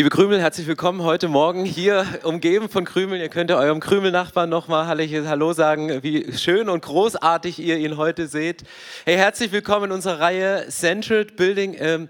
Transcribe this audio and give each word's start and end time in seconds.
Liebe 0.00 0.08
Krümel, 0.08 0.40
herzlich 0.40 0.66
willkommen 0.66 1.02
heute 1.02 1.28
Morgen 1.28 1.66
hier 1.66 2.06
umgeben 2.22 2.70
von 2.70 2.86
Krümeln. 2.86 3.20
Ihr 3.20 3.28
könnt 3.28 3.50
ja 3.50 3.58
eurem 3.58 3.80
Krümelnachbarn 3.80 4.48
nochmal 4.48 4.86
Hallo 4.86 5.52
sagen, 5.52 6.02
wie 6.02 6.32
schön 6.32 6.70
und 6.70 6.80
großartig 6.80 7.58
ihr 7.58 7.76
ihn 7.76 7.98
heute 7.98 8.26
seht. 8.26 8.62
Hey, 9.04 9.16
herzlich 9.16 9.52
willkommen 9.52 9.90
in 9.90 9.92
unserer 9.92 10.18
Reihe 10.18 10.66
Centered 10.70 11.36
Building. 11.36 11.76
Ähm, 11.78 12.08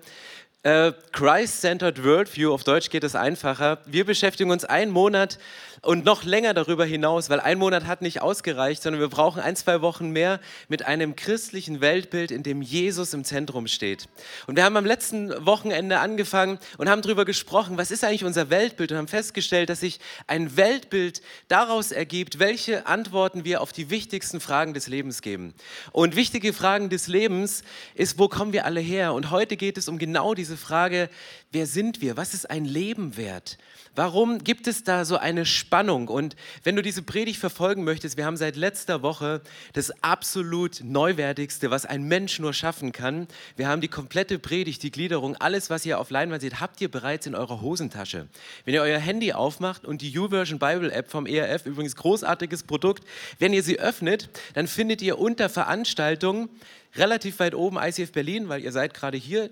äh, 0.63 0.93
Christ-Centered 1.11 2.05
Worldview, 2.05 2.53
auf 2.53 2.63
Deutsch 2.63 2.91
geht 2.91 3.03
es 3.03 3.17
einfacher. 3.17 3.79
Wir 3.87 4.05
beschäftigen 4.05 4.53
uns 4.53 4.65
einen 4.65 4.93
Monat 4.93 5.41
und 5.83 6.05
noch 6.05 6.25
länger 6.25 6.53
darüber 6.55 6.85
hinaus, 6.85 7.31
weil 7.31 7.41
ein 7.41 7.59
Monat 7.59 7.87
hat 7.87 8.03
nicht 8.03 8.21
ausgereicht, 8.21 8.83
sondern 8.83 9.01
wir 9.01 9.09
brauchen 9.09 9.41
ein, 9.41 9.57
zwei 9.57 9.81
Wochen 9.81 10.11
mehr 10.11 10.41
mit 10.69 10.85
einem 10.87 11.17
christlichen 11.17 11.81
Weltbild, 11.81 12.31
in 12.31 12.43
dem 12.43 12.61
Jesus 12.61 13.15
im 13.15 13.25
Zentrum 13.25 13.67
steht. 13.67 14.09
Und 14.47 14.57
wir 14.57 14.65
haben 14.65 14.77
am 14.77 14.85
letzten 14.85 15.47
Wochenende 15.47 16.01
angefangen 16.01 16.59
und 16.77 16.89
haben 16.89 17.03
darüber 17.03 17.25
gesprochen, 17.25 17.79
was 17.79 17.91
ist 17.91 18.05
eigentlich 18.05 18.25
unser 18.25 18.51
Weltbild 18.51 18.93
und 18.93 18.99
haben 18.99 19.09
festgestellt, 19.09 19.71
dass 19.71 19.81
sich 19.81 20.01
ein 20.27 20.57
Weltbild 20.57 21.23
daraus 21.49 21.93
ergibt, 21.93 22.39
welche 22.39 22.87
Antworten 22.87 23.45
wir 23.45 23.63
auf 23.63 23.73
die 23.73 23.91
wichtigsten 23.91 24.41
Fragen 24.41 24.75
des 24.75 24.87
Lebens 24.87 25.23
geben. 25.23 25.55
Und 25.93 26.15
wichtige 26.15 26.53
Fragen 26.53 26.91
des 26.91 27.07
Lebens 27.07 27.63
ist, 27.95 28.19
wo 28.19 28.29
kommen 28.29 28.53
wir 28.53 28.67
alle 28.67 28.81
her? 28.81 29.15
Und 29.15 29.31
heute 29.31 29.57
geht 29.57 29.79
es 29.79 29.89
um 29.89 29.99
genau 29.99 30.35
diese 30.35 30.57
Frage, 30.57 31.09
wer 31.53 31.67
sind 31.67 32.01
wir? 32.01 32.17
Was 32.17 32.35
ist 32.35 32.49
ein 32.49 32.65
Leben 32.65 33.17
wert? 33.17 33.59
Warum 33.97 34.45
gibt 34.45 34.69
es 34.69 34.85
da 34.85 35.05
so 35.05 35.17
eine 35.17 35.45
Spannung? 35.45 36.07
Und 36.09 36.37
wenn 36.63 36.77
du 36.77 36.83
diese 36.83 37.03
Predigt 37.03 37.41
verfolgen 37.41 37.83
möchtest, 37.83 38.17
wir 38.17 38.25
haben 38.25 38.37
seit 38.37 38.55
letzter 38.55 39.03
Woche 39.03 39.43
das 39.73 39.91
absolut 40.03 40.81
Neuwertigste, 40.85 41.71
was 41.71 41.87
ein 41.87 42.05
Mensch 42.05 42.39
nur 42.39 42.55
schaffen 42.55 42.93
kann. 42.93 43.27
Wir 43.57 43.67
haben 43.67 43.81
die 43.81 43.89
komplette 43.89 44.39
Predigt, 44.39 44.83
die 44.85 44.93
Gliederung, 44.93 45.37
alles, 45.37 45.71
was 45.71 45.85
ihr 45.85 45.99
auf 45.99 46.11
Leinwand 46.11 46.43
seht, 46.43 46.61
habt 46.61 46.81
ihr 46.81 46.91
bereits 46.91 47.27
in 47.27 47.35
eurer 47.35 47.61
Hosentasche. 47.61 48.29
Wenn 48.65 48.75
ihr 48.75 48.83
euer 48.83 48.99
Handy 48.99 49.33
aufmacht 49.33 49.85
und 49.85 50.03
die 50.03 50.11
YouVersion 50.11 50.61
Bible 50.61 50.93
App 50.93 51.11
vom 51.11 51.27
ERF, 51.27 51.67
übrigens 51.67 51.97
großartiges 51.97 52.63
Produkt, 52.63 53.05
wenn 53.41 53.53
ihr 53.53 53.65
sie 53.65 53.81
öffnet, 53.81 54.31
dann 54.55 54.69
findet 54.69 55.03
ihr 55.03 55.19
unter 55.19 55.49
Veranstaltungen 55.49 56.49
relativ 56.95 57.41
weit 57.41 57.55
oben 57.55 57.77
ICF 57.77 58.13
Berlin, 58.13 58.49
weil 58.49 58.63
ihr 58.63 58.73
seid 58.73 58.95
gerade 58.95 59.19
hier 59.19 59.51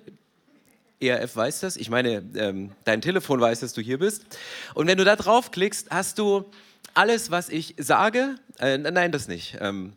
ERF 1.00 1.36
weiß 1.36 1.60
das, 1.60 1.77
ich 1.77 1.91
meine, 1.91 2.24
ähm, 2.34 2.72
dein 2.84 3.00
Telefon 3.00 3.41
weiß, 3.41 3.60
dass 3.60 3.72
du 3.72 3.80
hier 3.80 3.98
bist. 3.98 4.24
Und 4.74 4.86
wenn 4.86 4.98
du 4.98 5.05
da 5.05 5.16
draufklickst, 5.16 5.90
hast 5.90 6.18
du 6.18 6.44
alles, 6.94 7.30
was 7.30 7.48
ich 7.48 7.74
sage, 7.78 8.36
äh, 8.58 8.78
nein, 8.78 9.12
das 9.12 9.28
nicht. 9.28 9.56
Ähm, 9.60 9.92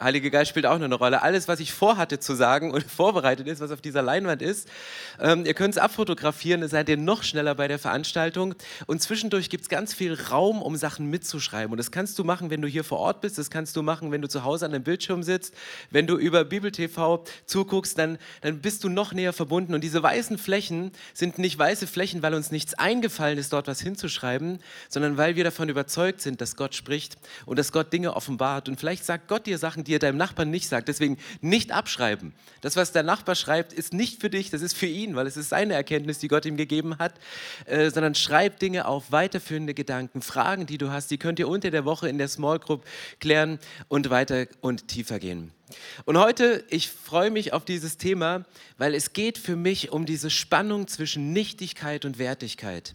Heilige 0.00 0.30
Geist 0.30 0.50
spielt 0.50 0.66
auch 0.66 0.74
eine 0.74 0.94
Rolle. 0.94 1.22
Alles, 1.22 1.48
was 1.48 1.58
ich 1.60 1.72
vorhatte 1.72 2.18
zu 2.18 2.34
sagen 2.34 2.70
und 2.70 2.84
vorbereitet 2.90 3.46
ist, 3.46 3.60
was 3.60 3.70
auf 3.70 3.80
dieser 3.80 4.02
Leinwand 4.02 4.42
ist, 4.42 4.68
ähm, 5.20 5.46
ihr 5.46 5.54
könnt 5.54 5.74
es 5.74 5.78
abfotografieren, 5.78 6.60
dann 6.60 6.68
seid 6.68 6.88
ihr 6.88 6.96
noch 6.96 7.22
schneller 7.22 7.54
bei 7.54 7.66
der 7.66 7.78
Veranstaltung. 7.78 8.54
Und 8.86 9.00
zwischendurch 9.00 9.48
gibt 9.48 9.62
es 9.62 9.68
ganz 9.68 9.94
viel 9.94 10.14
Raum, 10.14 10.60
um 10.60 10.76
Sachen 10.76 11.08
mitzuschreiben. 11.08 11.72
Und 11.72 11.78
das 11.78 11.90
kannst 11.90 12.18
du 12.18 12.24
machen, 12.24 12.50
wenn 12.50 12.60
du 12.60 12.68
hier 12.68 12.84
vor 12.84 12.98
Ort 12.98 13.22
bist, 13.22 13.38
das 13.38 13.48
kannst 13.48 13.74
du 13.76 13.82
machen, 13.82 14.12
wenn 14.12 14.20
du 14.20 14.28
zu 14.28 14.44
Hause 14.44 14.66
an 14.66 14.72
dem 14.72 14.82
Bildschirm 14.82 15.22
sitzt, 15.22 15.54
wenn 15.90 16.06
du 16.06 16.16
über 16.16 16.44
Bibel 16.44 16.70
TV 16.70 17.24
zuguckst, 17.46 17.98
dann, 17.98 18.18
dann 18.42 18.60
bist 18.60 18.84
du 18.84 18.90
noch 18.90 19.12
näher 19.14 19.32
verbunden. 19.32 19.74
Und 19.74 19.82
diese 19.82 20.02
weißen 20.02 20.36
Flächen 20.36 20.92
sind 21.14 21.38
nicht 21.38 21.58
weiße 21.58 21.86
Flächen, 21.86 22.22
weil 22.22 22.34
uns 22.34 22.50
nichts 22.50 22.74
eingefallen 22.74 23.38
ist, 23.38 23.52
dort 23.52 23.66
was 23.66 23.80
hinzuschreiben, 23.80 24.58
sondern 24.90 25.16
weil 25.16 25.36
wir 25.36 25.44
davon 25.44 25.70
überzeugt 25.70 26.20
sind, 26.20 26.42
dass 26.42 26.56
Gott 26.56 26.74
spricht 26.74 27.16
und 27.46 27.58
dass 27.58 27.72
Gott 27.72 27.92
Dinge 27.92 28.14
offenbart. 28.14 28.68
Und 28.68 28.78
vielleicht 28.78 29.06
sagt 29.06 29.28
Gott 29.28 29.46
dir 29.46 29.56
Sachen, 29.56 29.85
die 29.86 29.94
er 29.94 29.98
deinem 29.98 30.16
Nachbarn 30.16 30.50
nicht 30.50 30.68
sagt. 30.68 30.88
Deswegen 30.88 31.18
nicht 31.40 31.72
abschreiben. 31.72 32.34
Das, 32.60 32.76
was 32.76 32.92
der 32.92 33.02
Nachbar 33.02 33.34
schreibt, 33.34 33.72
ist 33.72 33.92
nicht 33.92 34.20
für 34.20 34.30
dich, 34.30 34.50
das 34.50 34.62
ist 34.62 34.76
für 34.76 34.86
ihn, 34.86 35.16
weil 35.16 35.26
es 35.26 35.36
ist 35.36 35.48
seine 35.48 35.74
Erkenntnis, 35.74 36.18
die 36.18 36.28
Gott 36.28 36.44
ihm 36.46 36.56
gegeben 36.56 36.98
hat, 36.98 37.14
äh, 37.66 37.90
sondern 37.90 38.14
schreib 38.14 38.58
Dinge 38.58 38.86
auf, 38.86 39.12
weiterführende 39.12 39.74
Gedanken, 39.74 40.22
Fragen, 40.22 40.66
die 40.66 40.78
du 40.78 40.90
hast, 40.90 41.10
die 41.10 41.18
könnt 41.18 41.38
ihr 41.38 41.48
unter 41.48 41.70
der 41.70 41.84
Woche 41.84 42.08
in 42.08 42.18
der 42.18 42.28
Small 42.28 42.58
Group 42.58 42.84
klären 43.20 43.58
und 43.88 44.10
weiter 44.10 44.46
und 44.60 44.88
tiefer 44.88 45.18
gehen. 45.18 45.55
Und 46.04 46.16
heute, 46.16 46.64
ich 46.70 46.90
freue 46.90 47.32
mich 47.32 47.52
auf 47.52 47.64
dieses 47.64 47.96
Thema, 47.96 48.44
weil 48.78 48.94
es 48.94 49.12
geht 49.12 49.36
für 49.36 49.56
mich 49.56 49.90
um 49.90 50.06
diese 50.06 50.30
Spannung 50.30 50.86
zwischen 50.86 51.32
Nichtigkeit 51.32 52.04
und 52.04 52.18
Wertigkeit. 52.18 52.94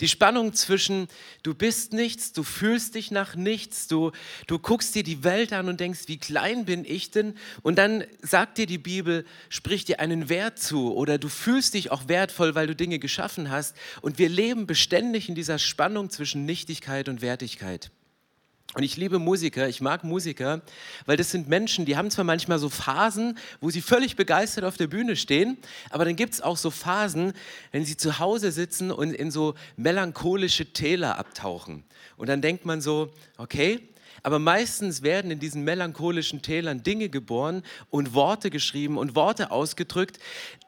Die 0.00 0.06
Spannung 0.06 0.52
zwischen, 0.52 1.08
du 1.42 1.52
bist 1.52 1.92
nichts, 1.92 2.32
du 2.32 2.44
fühlst 2.44 2.94
dich 2.94 3.10
nach 3.10 3.34
nichts, 3.34 3.88
du, 3.88 4.12
du 4.46 4.60
guckst 4.60 4.94
dir 4.94 5.02
die 5.02 5.24
Welt 5.24 5.52
an 5.52 5.68
und 5.68 5.80
denkst, 5.80 6.02
wie 6.06 6.18
klein 6.18 6.64
bin 6.64 6.84
ich 6.84 7.10
denn? 7.10 7.34
Und 7.62 7.76
dann 7.76 8.04
sagt 8.20 8.58
dir 8.58 8.66
die 8.66 8.78
Bibel, 8.78 9.24
spricht 9.48 9.88
dir 9.88 9.98
einen 9.98 10.28
Wert 10.28 10.60
zu 10.60 10.94
oder 10.94 11.18
du 11.18 11.28
fühlst 11.28 11.74
dich 11.74 11.90
auch 11.90 12.06
wertvoll, 12.06 12.54
weil 12.54 12.68
du 12.68 12.76
Dinge 12.76 13.00
geschaffen 13.00 13.50
hast. 13.50 13.76
Und 14.00 14.18
wir 14.18 14.28
leben 14.28 14.68
beständig 14.68 15.28
in 15.28 15.34
dieser 15.34 15.58
Spannung 15.58 16.10
zwischen 16.10 16.44
Nichtigkeit 16.44 17.08
und 17.08 17.20
Wertigkeit. 17.20 17.90
Und 18.74 18.84
ich 18.84 18.96
liebe 18.96 19.18
Musiker, 19.18 19.68
ich 19.68 19.82
mag 19.82 20.02
Musiker, 20.02 20.62
weil 21.04 21.18
das 21.18 21.30
sind 21.30 21.46
Menschen, 21.46 21.84
die 21.84 21.96
haben 21.98 22.10
zwar 22.10 22.24
manchmal 22.24 22.58
so 22.58 22.70
Phasen, 22.70 23.38
wo 23.60 23.68
sie 23.68 23.82
völlig 23.82 24.16
begeistert 24.16 24.64
auf 24.64 24.78
der 24.78 24.86
Bühne 24.86 25.14
stehen, 25.14 25.58
aber 25.90 26.06
dann 26.06 26.16
gibt 26.16 26.32
es 26.32 26.40
auch 26.40 26.56
so 26.56 26.70
Phasen, 26.70 27.34
wenn 27.70 27.84
sie 27.84 27.98
zu 27.98 28.18
Hause 28.18 28.50
sitzen 28.50 28.90
und 28.90 29.12
in 29.12 29.30
so 29.30 29.54
melancholische 29.76 30.72
Täler 30.72 31.18
abtauchen. 31.18 31.84
Und 32.16 32.30
dann 32.30 32.40
denkt 32.40 32.64
man 32.64 32.80
so, 32.80 33.12
okay, 33.36 33.80
aber 34.22 34.38
meistens 34.38 35.02
werden 35.02 35.30
in 35.30 35.38
diesen 35.38 35.64
melancholischen 35.64 36.42
Tälern 36.42 36.82
Dinge 36.82 37.08
geboren 37.08 37.62
und 37.90 38.14
Worte 38.14 38.50
geschrieben 38.50 38.98
und 38.98 39.14
Worte 39.14 39.50
ausgedrückt, 39.50 40.18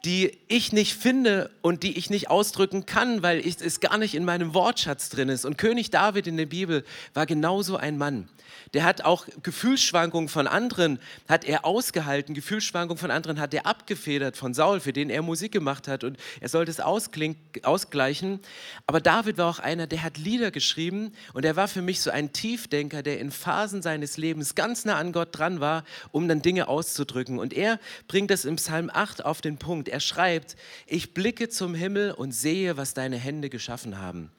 die 0.03 0.37
ich 0.47 0.73
nicht 0.73 0.93
finde 0.93 1.49
und 1.61 1.83
die 1.83 1.97
ich 1.97 2.09
nicht 2.09 2.29
ausdrücken 2.29 2.85
kann, 2.85 3.23
weil 3.23 3.39
es 3.39 3.79
gar 3.79 3.97
nicht 3.97 4.15
in 4.15 4.25
meinem 4.25 4.53
Wortschatz 4.53 5.09
drin 5.09 5.29
ist. 5.29 5.45
Und 5.45 5.57
König 5.57 5.89
David 5.89 6.27
in 6.27 6.37
der 6.37 6.45
Bibel 6.45 6.83
war 7.13 7.25
genauso 7.25 7.77
ein 7.77 7.97
Mann 7.97 8.27
der 8.73 8.83
hat 8.83 9.03
auch 9.03 9.25
Gefühlsschwankungen 9.43 10.29
von 10.29 10.47
anderen, 10.47 10.99
hat 11.27 11.45
er 11.45 11.65
ausgehalten, 11.65 12.33
Gefühlsschwankungen 12.35 12.99
von 12.99 13.11
anderen 13.11 13.39
hat 13.39 13.53
er 13.53 13.65
abgefedert 13.65 14.37
von 14.37 14.53
Saul, 14.53 14.79
für 14.79 14.93
den 14.93 15.09
er 15.09 15.21
Musik 15.21 15.51
gemacht 15.51 15.87
hat 15.87 16.03
und 16.03 16.17
er 16.41 16.49
sollte 16.49 16.71
es 16.71 16.79
ausgleichen. 16.79 18.39
Aber 18.87 19.01
David 19.01 19.37
war 19.37 19.49
auch 19.49 19.59
einer, 19.59 19.87
der 19.87 20.03
hat 20.03 20.17
Lieder 20.17 20.51
geschrieben 20.51 21.11
und 21.33 21.45
er 21.45 21.55
war 21.55 21.67
für 21.67 21.81
mich 21.81 22.01
so 22.01 22.11
ein 22.11 22.33
Tiefdenker, 22.33 23.03
der 23.03 23.19
in 23.19 23.31
Phasen 23.31 23.81
seines 23.81 24.17
Lebens 24.17 24.55
ganz 24.55 24.85
nah 24.85 24.95
an 24.95 25.11
Gott 25.11 25.29
dran 25.31 25.59
war, 25.59 25.83
um 26.11 26.27
dann 26.27 26.41
Dinge 26.41 26.67
auszudrücken. 26.67 27.39
Und 27.39 27.53
er 27.53 27.79
bringt 28.07 28.31
das 28.31 28.45
im 28.45 28.57
Psalm 28.57 28.89
8 28.93 29.23
auf 29.25 29.41
den 29.41 29.57
Punkt. 29.57 29.89
Er 29.89 29.99
schreibt, 29.99 30.55
ich 30.87 31.13
blicke 31.13 31.49
zum 31.49 31.75
Himmel 31.75 32.11
und 32.11 32.31
sehe, 32.31 32.77
was 32.77 32.93
deine 32.93 33.17
Hände 33.17 33.49
geschaffen 33.49 33.99
haben. 33.99 34.31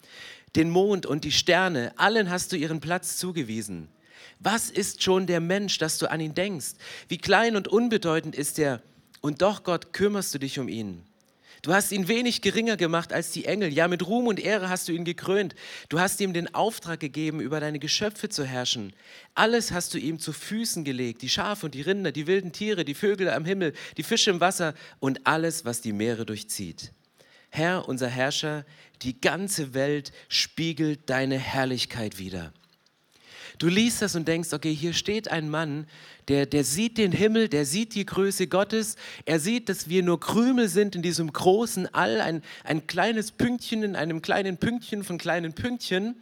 Den 0.55 0.69
Mond 0.69 1.05
und 1.05 1.23
die 1.23 1.31
Sterne, 1.31 1.93
allen 1.97 2.29
hast 2.29 2.51
du 2.51 2.55
ihren 2.55 2.79
Platz 2.79 3.17
zugewiesen. 3.17 3.89
Was 4.39 4.69
ist 4.69 5.03
schon 5.03 5.27
der 5.27 5.39
Mensch, 5.39 5.77
dass 5.77 5.97
du 5.97 6.09
an 6.09 6.19
ihn 6.19 6.33
denkst? 6.33 6.73
Wie 7.07 7.17
klein 7.17 7.55
und 7.55 7.67
unbedeutend 7.67 8.35
ist 8.35 8.59
er? 8.59 8.81
Und 9.21 9.41
doch, 9.41 9.63
Gott, 9.63 9.93
kümmerst 9.93 10.33
du 10.33 10.39
dich 10.39 10.59
um 10.59 10.67
ihn. 10.67 11.03
Du 11.63 11.73
hast 11.73 11.91
ihn 11.91 12.07
wenig 12.07 12.41
geringer 12.41 12.77
gemacht 12.77 13.11
als 13.11 13.31
die 13.31 13.45
Engel. 13.45 13.73
Ja, 13.73 13.87
mit 13.87 14.05
Ruhm 14.05 14.27
und 14.27 14.39
Ehre 14.39 14.69
hast 14.69 14.87
du 14.87 14.93
ihn 14.93 15.05
gekrönt. 15.05 15.55
Du 15.89 15.99
hast 15.99 16.21
ihm 16.21 16.31
den 16.31 16.53
Auftrag 16.53 16.99
gegeben, 16.99 17.41
über 17.41 17.59
deine 17.59 17.79
Geschöpfe 17.79 18.29
zu 18.29 18.45
herrschen. 18.45 18.93
Alles 19.33 19.71
hast 19.71 19.93
du 19.93 19.97
ihm 19.97 20.19
zu 20.19 20.33
Füßen 20.33 20.83
gelegt. 20.83 21.23
Die 21.23 21.29
Schafe 21.29 21.65
und 21.65 21.73
die 21.73 21.81
Rinder, 21.81 22.11
die 22.11 22.27
wilden 22.27 22.51
Tiere, 22.51 22.85
die 22.85 22.93
Vögel 22.93 23.29
am 23.29 23.43
Himmel, 23.43 23.73
die 23.97 24.03
Fische 24.03 24.29
im 24.29 24.39
Wasser 24.39 24.75
und 24.99 25.25
alles, 25.25 25.65
was 25.65 25.81
die 25.81 25.93
Meere 25.93 26.25
durchzieht. 26.25 26.91
Herr, 27.49 27.87
unser 27.87 28.07
Herrscher, 28.07 28.65
die 29.01 29.19
ganze 29.19 29.73
Welt 29.73 30.11
spiegelt 30.29 31.09
deine 31.09 31.39
Herrlichkeit 31.39 32.19
wider. 32.19 32.53
Du 33.57 33.67
liest 33.67 34.01
das 34.01 34.15
und 34.15 34.27
denkst, 34.27 34.53
okay, 34.53 34.73
hier 34.73 34.93
steht 34.93 35.31
ein 35.31 35.49
Mann, 35.49 35.87
der, 36.27 36.45
der 36.45 36.63
sieht 36.63 36.97
den 36.97 37.11
Himmel, 37.11 37.49
der 37.49 37.65
sieht 37.65 37.95
die 37.95 38.05
Größe 38.05 38.47
Gottes, 38.47 38.95
er 39.25 39.39
sieht, 39.39 39.69
dass 39.69 39.89
wir 39.89 40.03
nur 40.03 40.19
Krümel 40.19 40.67
sind 40.67 40.95
in 40.95 41.01
diesem 41.01 41.31
großen 41.31 41.93
All, 41.93 42.21
ein, 42.21 42.43
ein 42.63 42.85
kleines 42.85 43.31
Pünktchen 43.31 43.83
in 43.83 43.95
einem 43.95 44.21
kleinen 44.21 44.57
Pünktchen 44.57 45.03
von 45.03 45.17
kleinen 45.17 45.53
Pünktchen. 45.53 46.15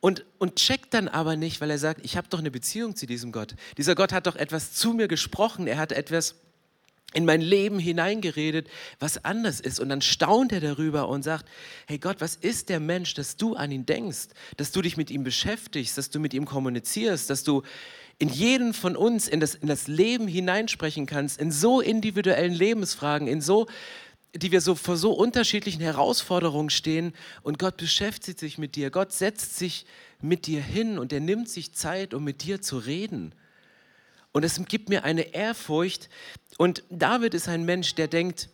Und, 0.00 0.26
und 0.36 0.56
checkt 0.56 0.92
dann 0.92 1.08
aber 1.08 1.34
nicht, 1.34 1.62
weil 1.62 1.70
er 1.70 1.78
sagt, 1.78 2.04
ich 2.04 2.18
habe 2.18 2.28
doch 2.28 2.38
eine 2.38 2.50
Beziehung 2.50 2.94
zu 2.94 3.06
diesem 3.06 3.32
Gott. 3.32 3.54
Dieser 3.78 3.94
Gott 3.94 4.12
hat 4.12 4.26
doch 4.26 4.36
etwas 4.36 4.74
zu 4.74 4.92
mir 4.92 5.08
gesprochen, 5.08 5.66
er 5.66 5.78
hat 5.78 5.92
etwas 5.92 6.34
in 7.14 7.24
mein 7.24 7.40
Leben 7.40 7.78
hineingeredet, 7.78 8.68
was 8.98 9.24
anders 9.24 9.60
ist. 9.60 9.80
Und 9.80 9.88
dann 9.88 10.02
staunt 10.02 10.52
er 10.52 10.60
darüber 10.60 11.08
und 11.08 11.22
sagt, 11.22 11.46
hey 11.86 11.98
Gott, 11.98 12.20
was 12.20 12.36
ist 12.36 12.68
der 12.68 12.80
Mensch, 12.80 13.14
dass 13.14 13.36
du 13.36 13.54
an 13.54 13.70
ihn 13.70 13.86
denkst, 13.86 14.28
dass 14.56 14.72
du 14.72 14.82
dich 14.82 14.96
mit 14.96 15.10
ihm 15.10 15.24
beschäftigst, 15.24 15.96
dass 15.96 16.10
du 16.10 16.20
mit 16.20 16.34
ihm 16.34 16.44
kommunizierst, 16.44 17.30
dass 17.30 17.44
du 17.44 17.62
in 18.18 18.28
jeden 18.28 18.74
von 18.74 18.96
uns 18.96 19.28
in 19.28 19.40
das, 19.40 19.54
in 19.54 19.68
das 19.68 19.86
Leben 19.88 20.28
hineinsprechen 20.28 21.06
kannst, 21.06 21.40
in 21.40 21.50
so 21.50 21.80
individuellen 21.80 22.52
Lebensfragen, 22.52 23.26
in 23.26 23.40
so, 23.40 23.66
die 24.34 24.52
wir 24.52 24.60
so 24.60 24.74
vor 24.74 24.96
so 24.96 25.12
unterschiedlichen 25.12 25.80
Herausforderungen 25.80 26.70
stehen 26.70 27.12
und 27.42 27.58
Gott 27.58 27.76
beschäftigt 27.76 28.38
sich 28.38 28.58
mit 28.58 28.76
dir. 28.76 28.90
Gott 28.90 29.12
setzt 29.12 29.56
sich 29.56 29.86
mit 30.20 30.46
dir 30.46 30.62
hin 30.62 30.98
und 30.98 31.12
er 31.12 31.20
nimmt 31.20 31.48
sich 31.48 31.72
Zeit, 31.72 32.14
um 32.14 32.24
mit 32.24 32.42
dir 32.42 32.60
zu 32.60 32.78
reden. 32.78 33.34
Und 34.34 34.44
es 34.44 34.60
gibt 34.66 34.88
mir 34.88 35.04
eine 35.04 35.32
Ehrfurcht. 35.32 36.08
Und 36.58 36.82
David 36.90 37.34
ist 37.34 37.48
ein 37.48 37.64
Mensch, 37.64 37.94
der 37.94 38.08
denkt 38.08 38.48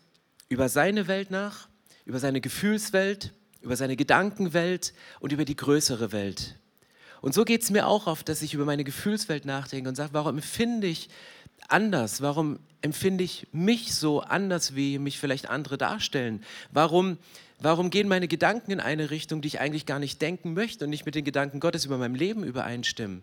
über 0.50 0.68
seine 0.68 1.08
Welt 1.08 1.30
nach, 1.30 1.68
über 2.04 2.18
seine 2.18 2.42
Gefühlswelt, 2.42 3.32
über 3.62 3.76
seine 3.76 3.96
Gedankenwelt 3.96 4.92
und 5.20 5.32
über 5.32 5.46
die 5.46 5.56
größere 5.56 6.12
Welt. 6.12 6.56
Und 7.22 7.32
so 7.32 7.46
geht 7.46 7.62
es 7.62 7.70
mir 7.70 7.86
auch 7.86 8.06
oft, 8.06 8.28
dass 8.28 8.42
ich 8.42 8.52
über 8.52 8.66
meine 8.66 8.84
Gefühlswelt 8.84 9.46
nachdenke 9.46 9.88
und 9.88 9.94
sage, 9.94 10.12
warum 10.12 10.36
empfinde 10.36 10.86
ich 10.86 11.08
anders? 11.68 12.20
Warum 12.20 12.58
empfinde 12.82 13.24
ich 13.24 13.46
mich 13.52 13.94
so 13.94 14.20
anders, 14.20 14.74
wie 14.74 14.98
mich 14.98 15.18
vielleicht 15.18 15.48
andere 15.48 15.78
darstellen? 15.78 16.44
Warum, 16.72 17.16
warum 17.58 17.88
gehen 17.88 18.06
meine 18.06 18.28
Gedanken 18.28 18.70
in 18.70 18.80
eine 18.80 19.10
Richtung, 19.10 19.40
die 19.40 19.48
ich 19.48 19.60
eigentlich 19.60 19.86
gar 19.86 19.98
nicht 19.98 20.20
denken 20.20 20.52
möchte 20.52 20.84
und 20.84 20.90
nicht 20.90 21.06
mit 21.06 21.14
den 21.14 21.24
Gedanken 21.24 21.58
Gottes 21.58 21.86
über 21.86 21.96
mein 21.96 22.14
Leben 22.14 22.44
übereinstimmen? 22.44 23.22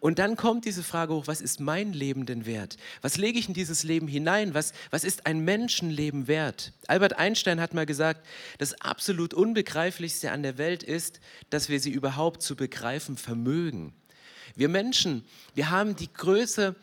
Und 0.00 0.18
dann 0.18 0.36
kommt 0.36 0.64
diese 0.64 0.82
Frage 0.82 1.14
hoch, 1.14 1.26
was 1.26 1.40
ist 1.40 1.60
mein 1.60 1.92
Leben 1.92 2.26
denn 2.26 2.46
wert? 2.46 2.76
Was 3.02 3.16
lege 3.16 3.38
ich 3.38 3.48
in 3.48 3.54
dieses 3.54 3.82
Leben 3.82 4.08
hinein? 4.08 4.54
Was, 4.54 4.72
was 4.90 5.04
ist 5.04 5.26
ein 5.26 5.44
Menschenleben 5.44 6.28
wert? 6.28 6.72
Albert 6.86 7.18
Einstein 7.18 7.60
hat 7.60 7.74
mal 7.74 7.86
gesagt, 7.86 8.26
das 8.58 8.80
absolut 8.80 9.34
Unbegreiflichste 9.34 10.30
an 10.30 10.42
der 10.42 10.58
Welt 10.58 10.82
ist, 10.82 11.20
dass 11.50 11.68
wir 11.68 11.80
sie 11.80 11.90
überhaupt 11.90 12.42
zu 12.42 12.56
begreifen 12.56 13.16
vermögen. 13.16 13.92
Wir 14.54 14.68
Menschen, 14.68 15.24
wir 15.54 15.70
haben 15.70 15.96
die 15.96 16.12
Größe, 16.12 16.74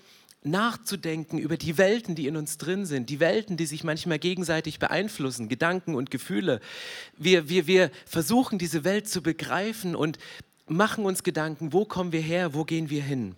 nachzudenken 0.45 1.39
über 1.39 1.57
die 1.57 1.77
Welten, 1.77 2.15
die 2.15 2.27
in 2.27 2.37
uns 2.37 2.57
drin 2.57 2.85
sind, 2.85 3.09
die 3.09 3.19
Welten, 3.19 3.57
die 3.57 3.65
sich 3.65 3.83
manchmal 3.83 4.19
gegenseitig 4.19 4.79
beeinflussen, 4.79 5.49
Gedanken 5.49 5.95
und 5.95 6.11
Gefühle. 6.11 6.61
Wir, 7.17 7.49
wir, 7.49 7.67
wir 7.67 7.91
versuchen 8.05 8.59
diese 8.59 8.83
Welt 8.83 9.09
zu 9.09 9.21
begreifen 9.21 9.95
und 9.95 10.19
machen 10.67 11.05
uns 11.05 11.23
Gedanken, 11.23 11.73
wo 11.73 11.85
kommen 11.85 12.11
wir 12.11 12.21
her, 12.21 12.53
wo 12.53 12.63
gehen 12.63 12.89
wir 12.89 13.03
hin. 13.03 13.35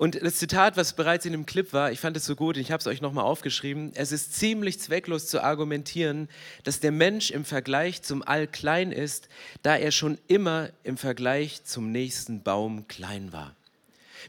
Und 0.00 0.22
das 0.22 0.36
Zitat, 0.36 0.78
was 0.78 0.94
bereits 0.94 1.26
in 1.26 1.32
dem 1.32 1.44
Clip 1.44 1.74
war, 1.74 1.92
ich 1.92 2.00
fand 2.00 2.16
es 2.16 2.24
so 2.24 2.34
gut, 2.34 2.56
ich 2.56 2.72
habe 2.72 2.80
es 2.80 2.86
euch 2.86 3.02
nochmal 3.02 3.26
aufgeschrieben, 3.26 3.92
es 3.94 4.12
ist 4.12 4.34
ziemlich 4.34 4.80
zwecklos 4.80 5.26
zu 5.26 5.42
argumentieren, 5.42 6.30
dass 6.64 6.80
der 6.80 6.90
Mensch 6.90 7.30
im 7.30 7.44
Vergleich 7.44 8.00
zum 8.00 8.22
All 8.22 8.46
klein 8.46 8.92
ist, 8.92 9.28
da 9.62 9.76
er 9.76 9.90
schon 9.92 10.16
immer 10.26 10.70
im 10.84 10.96
Vergleich 10.96 11.64
zum 11.64 11.92
nächsten 11.92 12.42
Baum 12.42 12.88
klein 12.88 13.34
war. 13.34 13.54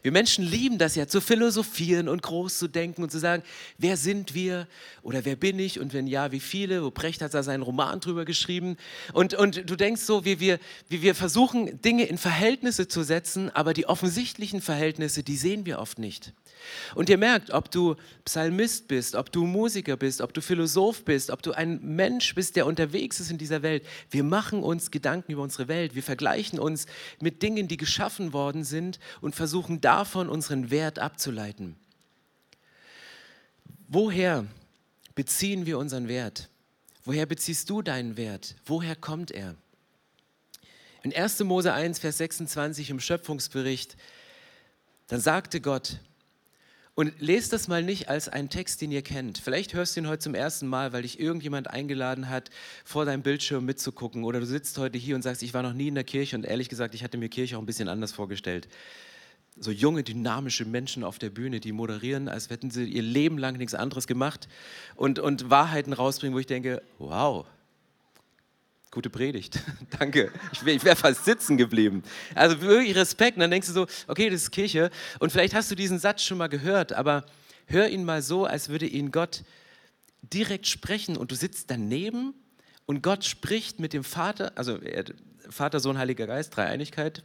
Wir 0.02 0.12
Menschen 0.12 0.44
lieben 0.44 0.78
das 0.78 0.94
ja, 0.94 1.06
zu 1.06 1.20
philosophieren 1.20 2.08
und 2.08 2.22
groß 2.22 2.58
zu 2.58 2.68
denken 2.68 3.02
und 3.02 3.10
zu 3.10 3.18
sagen, 3.18 3.42
wer 3.78 3.96
sind 3.96 4.34
wir 4.34 4.66
oder 5.02 5.24
wer 5.24 5.36
bin 5.36 5.58
ich 5.58 5.80
und 5.80 5.92
wenn 5.92 6.06
ja, 6.06 6.32
wie 6.32 6.40
viele? 6.40 6.82
Wo 6.82 6.90
Brecht 6.90 7.20
hat 7.22 7.34
da 7.34 7.42
seinen 7.42 7.62
Roman 7.62 8.00
drüber 8.00 8.24
geschrieben. 8.24 8.76
Und, 9.12 9.34
und 9.34 9.68
du 9.68 9.76
denkst 9.76 10.02
so, 10.02 10.24
wie 10.24 10.40
wir, 10.40 10.58
wie 10.88 11.02
wir 11.02 11.14
versuchen, 11.14 11.80
Dinge 11.82 12.04
in 12.04 12.18
Verhältnisse 12.18 12.88
zu 12.88 13.02
setzen, 13.02 13.50
aber 13.50 13.74
die 13.74 13.86
offensichtlichen 13.86 14.60
Verhältnisse, 14.60 15.22
die 15.22 15.36
sehen 15.36 15.66
wir 15.66 15.78
oft 15.78 15.98
nicht. 15.98 16.32
Und 16.94 17.08
ihr 17.08 17.18
merkt, 17.18 17.50
ob 17.50 17.70
du 17.70 17.96
Psalmist 18.24 18.88
bist, 18.88 19.14
ob 19.14 19.32
du 19.32 19.44
Musiker 19.44 19.96
bist, 19.96 20.20
ob 20.20 20.32
du 20.32 20.40
Philosoph 20.40 21.04
bist, 21.04 21.30
ob 21.30 21.42
du 21.42 21.52
ein 21.52 21.80
Mensch 21.82 22.34
bist, 22.34 22.56
der 22.56 22.66
unterwegs 22.66 23.20
ist 23.20 23.30
in 23.30 23.38
dieser 23.38 23.62
Welt, 23.62 23.84
wir 24.10 24.24
machen 24.24 24.62
uns 24.62 24.90
Gedanken 24.90 25.32
über 25.32 25.42
unsere 25.42 25.68
Welt, 25.68 25.94
wir 25.94 26.02
vergleichen 26.02 26.58
uns 26.58 26.86
mit 27.20 27.42
Dingen, 27.42 27.68
die 27.68 27.76
geschaffen 27.76 28.32
worden 28.32 28.64
sind 28.64 28.98
und 29.20 29.34
versuchen 29.34 29.80
davon 29.84 30.28
unseren 30.28 30.70
Wert 30.70 30.98
abzuleiten. 30.98 31.76
Woher 33.88 34.46
beziehen 35.14 35.66
wir 35.66 35.78
unseren 35.78 36.08
Wert? 36.08 36.48
Woher 37.04 37.26
beziehst 37.26 37.68
du 37.68 37.82
deinen 37.82 38.16
Wert? 38.16 38.54
Woher 38.64 38.96
kommt 38.96 39.30
er? 39.30 39.54
In 41.02 41.14
1. 41.14 41.40
Mose 41.40 41.72
1, 41.72 41.98
Vers 41.98 42.18
26 42.18 42.90
im 42.90 43.00
Schöpfungsbericht, 43.00 43.96
dann 45.08 45.20
sagte 45.20 45.60
Gott, 45.60 45.98
und 46.94 47.20
lest 47.20 47.54
das 47.54 47.68
mal 47.68 47.82
nicht 47.82 48.08
als 48.08 48.28
einen 48.28 48.50
Text, 48.50 48.82
den 48.82 48.92
ihr 48.92 49.02
kennt. 49.02 49.38
Vielleicht 49.38 49.72
hörst 49.72 49.96
du 49.96 50.00
ihn 50.00 50.08
heute 50.08 50.24
zum 50.24 50.34
ersten 50.34 50.66
Mal, 50.66 50.92
weil 50.92 51.02
dich 51.02 51.18
irgendjemand 51.18 51.68
eingeladen 51.70 52.28
hat, 52.28 52.50
vor 52.84 53.06
deinem 53.06 53.22
Bildschirm 53.22 53.64
mitzugucken. 53.64 54.24
Oder 54.24 54.40
du 54.40 54.46
sitzt 54.46 54.76
heute 54.76 54.98
hier 54.98 55.16
und 55.16 55.22
sagst, 55.22 55.42
ich 55.42 55.54
war 55.54 55.62
noch 55.62 55.72
nie 55.72 55.88
in 55.88 55.94
der 55.94 56.04
Kirche 56.04 56.36
und 56.36 56.44
ehrlich 56.44 56.68
gesagt, 56.68 56.94
ich 56.94 57.02
hatte 57.02 57.16
mir 57.16 57.30
Kirche 57.30 57.56
auch 57.56 57.62
ein 57.62 57.66
bisschen 57.66 57.88
anders 57.88 58.12
vorgestellt. 58.12 58.68
So 59.56 59.70
junge, 59.70 60.02
dynamische 60.02 60.64
Menschen 60.64 61.04
auf 61.04 61.18
der 61.18 61.30
Bühne, 61.30 61.60
die 61.60 61.72
moderieren, 61.72 62.28
als 62.28 62.48
hätten 62.48 62.70
sie 62.70 62.84
ihr 62.84 63.02
Leben 63.02 63.38
lang 63.38 63.56
nichts 63.58 63.74
anderes 63.74 64.06
gemacht 64.06 64.48
und, 64.96 65.18
und 65.18 65.50
Wahrheiten 65.50 65.92
rausbringen, 65.92 66.34
wo 66.34 66.38
ich 66.38 66.46
denke, 66.46 66.82
wow, 66.98 67.46
Gute 68.92 69.08
Predigt, 69.08 69.58
danke. 69.98 70.30
Ich 70.52 70.66
wäre 70.66 70.84
wär 70.84 70.96
fast 70.96 71.24
sitzen 71.24 71.56
geblieben. 71.56 72.02
Also 72.34 72.60
wirklich 72.60 72.94
Respekt. 72.94 73.38
Und 73.38 73.40
dann 73.40 73.50
denkst 73.50 73.68
du 73.68 73.72
so, 73.72 73.86
okay, 74.06 74.28
das 74.28 74.42
ist 74.42 74.50
Kirche. 74.50 74.90
Und 75.18 75.32
vielleicht 75.32 75.54
hast 75.54 75.70
du 75.70 75.74
diesen 75.74 75.98
Satz 75.98 76.22
schon 76.22 76.36
mal 76.36 76.48
gehört, 76.48 76.92
aber 76.92 77.24
hör 77.64 77.88
ihn 77.88 78.04
mal 78.04 78.20
so, 78.20 78.44
als 78.44 78.68
würde 78.68 78.84
ihn 78.84 79.10
Gott 79.10 79.44
direkt 80.20 80.66
sprechen 80.66 81.16
und 81.16 81.30
du 81.30 81.36
sitzt 81.36 81.70
daneben 81.70 82.34
und 82.84 83.02
Gott 83.02 83.24
spricht 83.24 83.80
mit 83.80 83.94
dem 83.94 84.04
Vater, 84.04 84.52
also 84.56 84.78
Vater, 85.48 85.80
Sohn, 85.80 85.96
Heiliger 85.96 86.26
Geist, 86.26 86.54
Dreieinigkeit. 86.54 87.24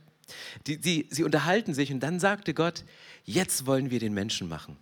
Die, 0.65 0.77
die, 0.77 1.07
sie 1.09 1.23
unterhalten 1.23 1.73
sich 1.73 1.91
und 1.91 2.01
dann 2.01 2.19
sagte 2.19 2.53
Gott, 2.53 2.83
jetzt 3.23 3.65
wollen 3.65 3.89
wir 3.89 3.99
den 3.99 4.13
Menschen 4.13 4.49
machen. 4.49 4.77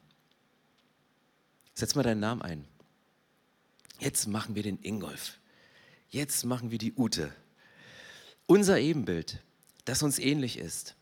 Setz 1.74 1.96
mal 1.96 2.04
deinen 2.04 2.22
Namen 2.22 2.42
ein. 2.42 2.66
Jetzt 4.00 4.28
machen 4.28 4.56
wir 4.56 4.64
den 4.64 4.80
Ingolf. 4.82 5.40
Jetzt 6.10 6.46
machen 6.46 6.72
wir 6.72 6.78
die 6.78 6.94
Ute. 6.94 7.34
Unser 8.46 8.80
Ebenbild, 8.80 9.42
das 9.86 10.04
uns 10.04 10.20
ähnlich 10.20 10.58
ist. 10.58 10.96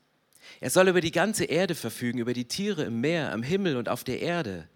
Er 0.60 0.70
soll 0.70 0.88
über 0.88 1.02
die 1.02 1.12
ganze 1.12 1.46
Erde 1.46 1.76
verfügen, 1.76 2.20
über 2.20 2.34
die 2.34 2.48
Tiere 2.48 2.84
im 2.84 3.02
Meer, 3.02 3.32
am 3.32 3.44
Himmel 3.44 3.78
und 3.78 3.90
auf 3.90 4.04
der 4.04 4.22
Erde. 4.22 4.68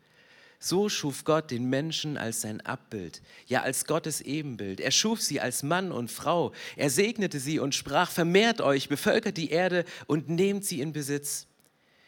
So 0.59 0.89
schuf 0.89 1.23
Gott 1.23 1.51
den 1.51 1.69
Menschen 1.69 2.17
als 2.17 2.41
sein 2.41 2.61
Abbild, 2.61 3.21
ja 3.45 3.61
als 3.61 3.85
Gottes 3.85 4.21
Ebenbild. 4.21 4.79
Er 4.79 4.91
schuf 4.91 5.21
sie 5.21 5.39
als 5.39 5.61
Mann 5.61 5.91
und 5.91 6.09
Frau. 6.09 6.51
Er 6.75 6.89
segnete 6.89 7.39
sie 7.39 7.59
und 7.59 7.75
sprach, 7.75 8.09
vermehrt 8.09 8.61
euch, 8.61 8.89
bevölkert 8.89 9.37
die 9.37 9.51
Erde 9.51 9.85
und 10.07 10.29
nehmt 10.29 10.65
sie 10.65 10.81
in 10.81 10.93
Besitz. 10.93 11.45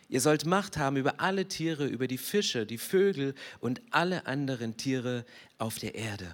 Ihr 0.08 0.22
sollt 0.22 0.46
Macht 0.46 0.78
haben 0.78 0.98
über 0.98 1.20
alle 1.20 1.48
Tiere, 1.48 1.86
über 1.86 2.08
die 2.08 2.18
Fische, 2.18 2.66
die 2.66 2.80
Vögel 2.80 3.36
und 3.60 3.82
alle 3.92 4.26
anderen 4.26 4.76
Tiere 4.78 5.26
auf 5.60 5.78
der 5.78 5.94
Erde 5.94 6.34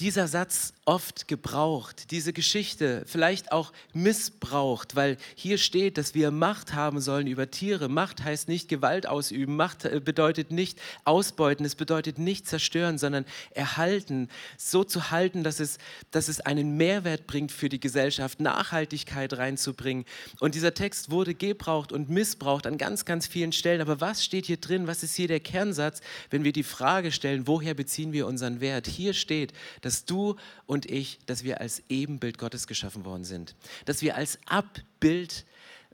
dieser 0.00 0.26
Satz 0.26 0.72
oft 0.86 1.28
gebraucht, 1.28 2.10
diese 2.10 2.32
Geschichte 2.32 3.04
vielleicht 3.06 3.52
auch 3.52 3.72
missbraucht, 3.92 4.96
weil 4.96 5.16
hier 5.36 5.56
steht, 5.56 5.98
dass 5.98 6.14
wir 6.14 6.32
Macht 6.32 6.74
haben 6.74 7.00
sollen 7.00 7.28
über 7.28 7.50
Tiere. 7.50 7.88
Macht 7.88 8.24
heißt 8.24 8.48
nicht 8.48 8.68
Gewalt 8.68 9.06
ausüben, 9.06 9.54
Macht 9.54 9.84
äh, 9.84 10.00
bedeutet 10.00 10.50
nicht 10.50 10.80
ausbeuten, 11.04 11.64
es 11.64 11.76
bedeutet 11.76 12.18
nicht 12.18 12.48
zerstören, 12.48 12.98
sondern 12.98 13.24
erhalten, 13.52 14.28
so 14.58 14.82
zu 14.82 15.12
halten, 15.12 15.44
dass 15.44 15.60
es, 15.60 15.78
dass 16.10 16.28
es 16.28 16.40
einen 16.40 16.76
Mehrwert 16.76 17.28
bringt 17.28 17.52
für 17.52 17.68
die 17.68 17.80
Gesellschaft, 17.80 18.40
Nachhaltigkeit 18.40 19.32
reinzubringen. 19.34 20.04
Und 20.40 20.56
dieser 20.56 20.74
Text 20.74 21.10
wurde 21.12 21.34
gebraucht 21.34 21.92
und 21.92 22.10
missbraucht 22.10 22.66
an 22.66 22.78
ganz, 22.78 23.04
ganz 23.04 23.28
vielen 23.28 23.52
Stellen. 23.52 23.80
Aber 23.80 24.00
was 24.00 24.24
steht 24.24 24.46
hier 24.46 24.56
drin? 24.56 24.88
Was 24.88 25.04
ist 25.04 25.14
hier 25.14 25.28
der 25.28 25.40
Kernsatz, 25.40 26.00
wenn 26.30 26.42
wir 26.42 26.52
die 26.52 26.64
Frage 26.64 27.12
stellen, 27.12 27.46
woher 27.46 27.74
beziehen 27.74 28.12
wir 28.12 28.26
unseren 28.26 28.60
Wert? 28.60 28.88
Hier 28.88 29.14
steht, 29.14 29.52
dass 29.84 30.04
du 30.04 30.36
und 30.66 30.90
ich, 30.90 31.18
dass 31.26 31.44
wir 31.44 31.60
als 31.60 31.82
Ebenbild 31.88 32.38
Gottes 32.38 32.66
geschaffen 32.66 33.04
worden 33.04 33.24
sind. 33.24 33.54
Dass 33.84 34.02
wir 34.02 34.16
als 34.16 34.38
Abbild 34.46 35.44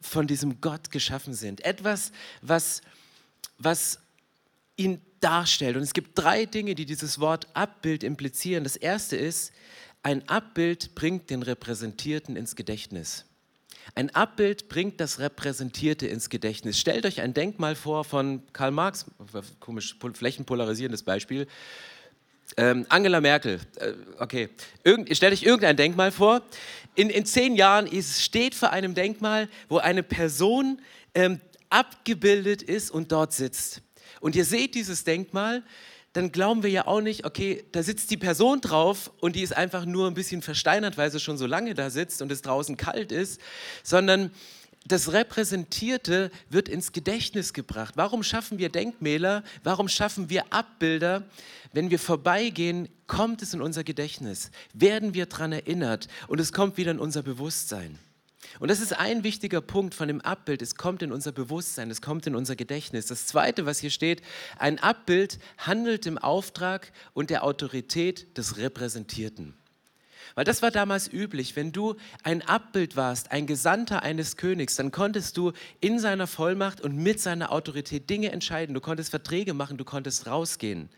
von 0.00 0.26
diesem 0.26 0.60
Gott 0.60 0.90
geschaffen 0.90 1.34
sind. 1.34 1.64
Etwas, 1.64 2.12
was, 2.40 2.82
was 3.58 3.98
ihn 4.76 5.00
darstellt. 5.20 5.76
Und 5.76 5.82
es 5.82 5.92
gibt 5.92 6.18
drei 6.18 6.46
Dinge, 6.46 6.74
die 6.74 6.86
dieses 6.86 7.18
Wort 7.18 7.48
Abbild 7.54 8.02
implizieren. 8.02 8.64
Das 8.64 8.76
erste 8.76 9.16
ist, 9.16 9.52
ein 10.02 10.26
Abbild 10.28 10.94
bringt 10.94 11.28
den 11.28 11.42
Repräsentierten 11.42 12.36
ins 12.36 12.56
Gedächtnis. 12.56 13.26
Ein 13.94 14.14
Abbild 14.14 14.68
bringt 14.68 15.00
das 15.00 15.18
Repräsentierte 15.18 16.06
ins 16.06 16.30
Gedächtnis. 16.30 16.78
Stellt 16.78 17.04
euch 17.06 17.20
ein 17.20 17.34
Denkmal 17.34 17.74
vor 17.74 18.04
von 18.04 18.42
Karl 18.52 18.70
Marx, 18.70 19.06
komisch, 19.58 19.96
flächenpolarisierendes 19.98 21.02
Beispiel, 21.02 21.46
ähm, 22.56 22.86
Angela 22.88 23.20
Merkel, 23.20 23.60
äh, 23.76 23.92
okay, 24.18 24.48
Irgend, 24.84 25.14
stellt 25.16 25.32
euch 25.32 25.42
irgendein 25.42 25.76
Denkmal 25.76 26.12
vor. 26.12 26.42
In, 26.94 27.10
in 27.10 27.24
zehn 27.24 27.54
Jahren 27.54 27.86
ist, 27.86 28.22
steht 28.22 28.54
vor 28.54 28.70
einem 28.70 28.94
Denkmal, 28.94 29.48
wo 29.68 29.78
eine 29.78 30.02
Person 30.02 30.80
ähm, 31.14 31.40
abgebildet 31.68 32.62
ist 32.62 32.90
und 32.90 33.12
dort 33.12 33.32
sitzt. 33.32 33.82
und 34.20 34.34
ihr 34.34 34.44
seht 34.44 34.74
dieses 34.74 35.04
Denkmal, 35.04 35.62
dann 36.12 36.32
glauben 36.32 36.64
wir 36.64 36.70
ja 36.70 36.86
auch 36.88 37.00
nicht, 37.00 37.24
okay, 37.24 37.64
da 37.70 37.84
sitzt 37.84 38.10
die 38.10 38.16
Person 38.16 38.60
drauf 38.60 39.12
und 39.20 39.36
die 39.36 39.42
ist 39.42 39.56
einfach 39.56 39.84
nur 39.84 40.08
ein 40.08 40.14
bisschen 40.14 40.42
versteinert, 40.42 40.98
weil 40.98 41.10
sie 41.12 41.20
schon 41.20 41.38
so 41.38 41.46
lange 41.46 41.74
da 41.74 41.88
sitzt 41.88 42.20
und 42.20 42.32
es 42.32 42.42
draußen 42.42 42.76
kalt 42.76 43.12
ist, 43.12 43.40
sondern 43.84 44.32
das 44.90 45.12
Repräsentierte 45.12 46.30
wird 46.48 46.68
ins 46.68 46.92
Gedächtnis 46.92 47.52
gebracht. 47.52 47.94
Warum 47.96 48.22
schaffen 48.22 48.58
wir 48.58 48.68
Denkmäler? 48.68 49.42
Warum 49.62 49.88
schaffen 49.88 50.30
wir 50.30 50.52
Abbilder? 50.52 51.24
Wenn 51.72 51.90
wir 51.90 51.98
vorbeigehen, 51.98 52.88
kommt 53.06 53.42
es 53.42 53.54
in 53.54 53.62
unser 53.62 53.84
Gedächtnis, 53.84 54.50
werden 54.72 55.14
wir 55.14 55.26
daran 55.26 55.52
erinnert 55.52 56.08
und 56.28 56.40
es 56.40 56.52
kommt 56.52 56.76
wieder 56.76 56.90
in 56.90 56.98
unser 56.98 57.22
Bewusstsein. 57.22 57.98
Und 58.58 58.68
das 58.68 58.80
ist 58.80 58.98
ein 58.98 59.22
wichtiger 59.22 59.60
Punkt 59.60 59.94
von 59.94 60.08
dem 60.08 60.20
Abbild. 60.20 60.62
Es 60.62 60.74
kommt 60.74 61.02
in 61.02 61.12
unser 61.12 61.30
Bewusstsein, 61.30 61.90
es 61.90 62.02
kommt 62.02 62.26
in 62.26 62.34
unser 62.34 62.56
Gedächtnis. 62.56 63.06
Das 63.06 63.26
Zweite, 63.26 63.66
was 63.66 63.78
hier 63.78 63.90
steht, 63.90 64.22
ein 64.58 64.78
Abbild 64.80 65.38
handelt 65.58 66.06
im 66.06 66.18
Auftrag 66.18 66.92
und 67.12 67.30
der 67.30 67.44
Autorität 67.44 68.36
des 68.36 68.56
Repräsentierten. 68.56 69.54
Weil 70.34 70.44
das 70.44 70.62
war 70.62 70.70
damals 70.70 71.12
üblich. 71.12 71.56
Wenn 71.56 71.72
du 71.72 71.96
ein 72.22 72.42
Abbild 72.42 72.96
warst, 72.96 73.32
ein 73.32 73.46
Gesandter 73.46 74.02
eines 74.02 74.36
Königs, 74.36 74.76
dann 74.76 74.90
konntest 74.90 75.36
du 75.36 75.52
in 75.80 75.98
seiner 75.98 76.26
Vollmacht 76.26 76.80
und 76.80 76.96
mit 76.96 77.20
seiner 77.20 77.52
Autorität 77.52 78.08
Dinge 78.10 78.32
entscheiden. 78.32 78.74
Du 78.74 78.80
konntest 78.80 79.10
Verträge 79.10 79.54
machen, 79.54 79.76
du 79.76 79.84
konntest 79.84 80.26
rausgehen. 80.26 80.88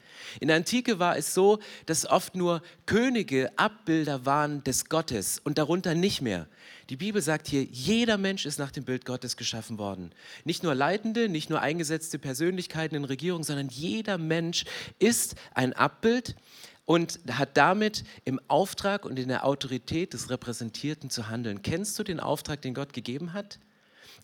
In 0.41 0.49
der 0.49 0.59
Antike 0.59 0.99
war 0.99 1.17
es 1.17 1.35
so, 1.35 1.59
dass 1.87 2.07
oft 2.07 2.35
nur 2.35 2.63
Könige 2.87 3.51
Abbilder 3.57 4.27
waren 4.27 4.63
des 4.65 4.89
Gottes 4.89 5.41
und 5.43 5.59
darunter 5.59 5.95
nicht 5.95 6.21
mehr. 6.21 6.47
Die 6.91 6.97
Bibel 6.97 7.23
sagt 7.23 7.49
hier, 7.49 7.63
jeder 7.65 8.19
Mensch 8.19 8.45
ist 8.45 8.59
nach 8.59 8.71
dem 8.71 8.85
Bild 8.85 9.05
Gottes 9.05 9.37
geschaffen 9.37 9.79
worden. 9.79 10.13
Nicht 10.45 10.63
nur 10.63 10.75
Leitende, 10.75 11.29
nicht 11.29 11.49
nur 11.49 11.61
eingesetzte 11.61 12.19
Persönlichkeiten 12.19 12.97
in 12.97 13.05
Regierungen, 13.05 13.45
sondern 13.45 13.69
jeder 13.69 14.19
Mensch 14.19 14.65
ist 14.99 15.37
ein 15.55 15.73
Abbild 15.73 16.37
und 16.85 17.21
hat 17.31 17.57
damit 17.57 18.05
im 18.25 18.41
Auftrag 18.49 19.05
und 19.05 19.19
in 19.19 19.29
der 19.29 19.45
Autorität 19.47 20.15
des 20.15 20.31
Repräsentierten 20.31 21.11
zu 21.11 21.29
handeln. 21.29 21.63
Kennst 21.63 21.99
du 21.99 22.03
den 22.03 22.21
Auftrag, 22.21 22.63
den 22.63 22.75
Gott 22.75 22.93
gegeben 22.93 23.33
hat? 23.33 23.59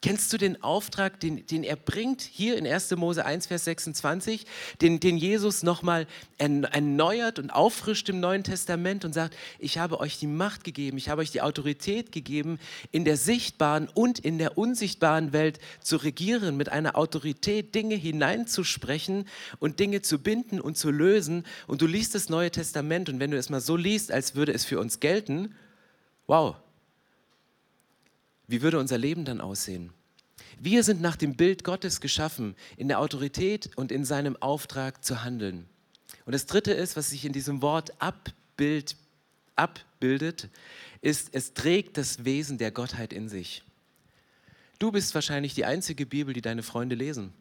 Kennst 0.01 0.33
du 0.33 0.37
den 0.37 0.63
Auftrag, 0.63 1.19
den, 1.21 1.45
den 1.47 1.65
er 1.65 1.77
bringt 1.77 2.23
hier 2.23 2.57
in 2.57 2.67
1. 2.67 2.91
Mose 2.97 3.25
1, 3.25 3.47
Vers 3.47 3.65
26, 3.65 4.47
den, 4.81 5.01
den 5.01 5.17
Jesus 5.17 5.63
nochmal 5.63 6.07
erneuert 6.39 7.39
und 7.39 7.51
auffrischt 7.51 8.09
im 8.09 8.21
Neuen 8.21 8.45
Testament 8.45 9.05
und 9.05 9.13
sagt, 9.13 9.37
ich 9.59 9.79
habe 9.79 9.99
euch 9.99 10.19
die 10.19 10.27
Macht 10.27 10.63
gegeben, 10.63 10.99
ich 10.99 11.09
habe 11.09 11.23
euch 11.23 11.33
die 11.33 11.43
Autorität 11.43 12.13
gegeben, 12.13 12.61
in 12.93 13.05
der 13.05 13.17
sichtbaren 13.17 13.89
und 13.93 14.19
in 14.21 14.39
der 14.39 14.57
unsichtbaren 14.57 15.33
Welt 15.33 15.59
zu 15.81 15.97
regieren, 15.97 16.57
mit 16.57 16.69
einer 16.69 16.97
Autorität 16.97 17.75
Dinge 17.75 17.97
hineinzusprechen 17.97 19.27
und 19.59 19.81
Dinge 19.81 20.03
zu 20.03 20.21
binden 20.21 20.61
und 20.61 20.77
zu 20.77 20.91
lösen. 20.91 21.45
Und 21.67 21.83
du 21.83 21.87
liest 21.87 22.15
das 22.15 22.29
Neue 22.29 22.51
Testament 22.51 23.09
und 23.09 23.19
wenn 23.19 23.33
du 23.33 23.39
es 23.39 23.51
mal 23.51 23.61
so 23.61 23.77
liest, 23.77 24.13
als 24.13 24.35
würde 24.37 24.53
es 24.53 24.65
für 24.65 24.79
uns 24.79 25.01
gelten, 25.01 25.55
wow, 26.27 26.57
wie 28.49 28.63
würde 28.63 28.79
unser 28.79 28.99
Leben 28.99 29.25
dann 29.25 29.41
aussehen? 29.41 29.93
Wir 30.59 30.83
sind 30.83 31.01
nach 31.01 31.17
dem 31.17 31.37
Bild 31.37 31.63
Gottes 31.63 32.01
geschaffen, 32.01 32.57
in 32.77 32.89
der 32.89 32.99
Autorität 32.99 33.71
und 33.77 33.93
in 33.93 34.05
seinem 34.05 34.37
Auftrag 34.37 35.05
zu 35.05 35.23
handeln. 35.23 35.69
Und 36.25 36.33
das 36.33 36.47
Dritte 36.47 36.73
ist, 36.73 36.97
was 36.97 37.11
sich 37.11 37.25
in 37.25 37.33
diesem 37.33 37.63
Wort 37.63 37.93
Abbild, 38.01 38.97
abbildet, 39.55 40.49
ist, 41.01 41.29
es 41.33 41.55
trägt 41.55 41.97
das 41.97 42.25
Wesen 42.25 42.59
der 42.59 42.73
Gottheit 42.73 43.13
in 43.13 43.29
sich. 43.29 43.63
Du 44.79 44.91
bist 44.91 45.15
wahrscheinlich 45.15 45.55
die 45.55 45.65
einzige 45.65 46.07
Bibel, 46.07 46.35
die 46.35 46.41
deine 46.41 46.63
Freunde 46.63 46.97
lesen 46.97 47.33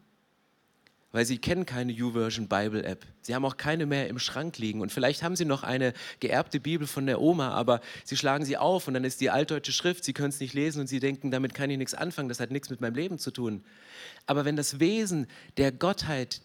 weil 1.12 1.24
sie 1.24 1.38
kennen 1.38 1.64
keine 1.64 1.92
YouVersion 1.92 2.48
Bible 2.48 2.84
App. 2.84 3.06
Sie 3.22 3.34
haben 3.34 3.44
auch 3.44 3.56
keine 3.56 3.86
mehr 3.86 4.08
im 4.08 4.18
Schrank 4.18 4.58
liegen 4.58 4.80
und 4.80 4.92
vielleicht 4.92 5.22
haben 5.22 5.36
sie 5.36 5.44
noch 5.44 5.62
eine 5.62 5.94
geerbte 6.20 6.60
Bibel 6.60 6.86
von 6.86 7.06
der 7.06 7.20
Oma, 7.20 7.50
aber 7.50 7.80
sie 8.04 8.16
schlagen 8.16 8.44
sie 8.44 8.56
auf 8.56 8.88
und 8.88 8.94
dann 8.94 9.04
ist 9.04 9.20
die 9.20 9.30
altdeutsche 9.30 9.72
Schrift, 9.72 10.04
sie 10.04 10.12
können 10.12 10.28
es 10.28 10.40
nicht 10.40 10.54
lesen 10.54 10.80
und 10.80 10.86
sie 10.86 11.00
denken, 11.00 11.30
damit 11.30 11.54
kann 11.54 11.70
ich 11.70 11.78
nichts 11.78 11.94
anfangen, 11.94 12.28
das 12.28 12.40
hat 12.40 12.50
nichts 12.50 12.68
mit 12.68 12.80
meinem 12.80 12.94
Leben 12.94 13.18
zu 13.18 13.30
tun. 13.30 13.64
Aber 14.26 14.44
wenn 14.44 14.56
das 14.56 14.80
Wesen 14.80 15.26
der 15.56 15.72
Gottheit, 15.72 16.42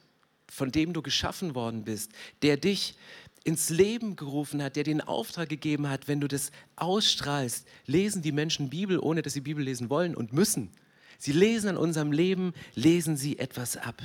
von 0.50 0.72
dem 0.72 0.94
du 0.94 1.02
geschaffen 1.02 1.56
worden 1.56 1.84
bist, 1.84 2.12
der 2.42 2.58
dich 2.58 2.96
ins 3.44 3.70
Leben 3.70 4.16
gerufen 4.16 4.64
hat, 4.64 4.78
der 4.78 4.84
den 4.84 5.02
Auftrag 5.02 5.50
gegeben 5.50 5.90
hat, 5.90 6.08
wenn 6.08 6.22
du 6.22 6.28
das 6.28 6.52
ausstrahlst, 6.78 7.68
lesen 7.86 8.22
die 8.22 8.32
Menschen 8.32 8.70
Bibel, 8.70 9.00
ohne 9.00 9.22
dass 9.22 9.34
sie 9.34 9.42
Bibel 9.42 9.64
lesen 9.64 9.90
wollen 9.90 10.16
und 10.16 10.32
müssen. 10.32 10.72
Sie 11.18 11.34
lesen 11.34 11.70
an 11.70 11.78
unserem 11.78 12.12
Leben, 12.12 12.54
lesen 12.76 13.18
sie 13.18 13.40
etwas 13.40 13.76
ab. 13.76 14.02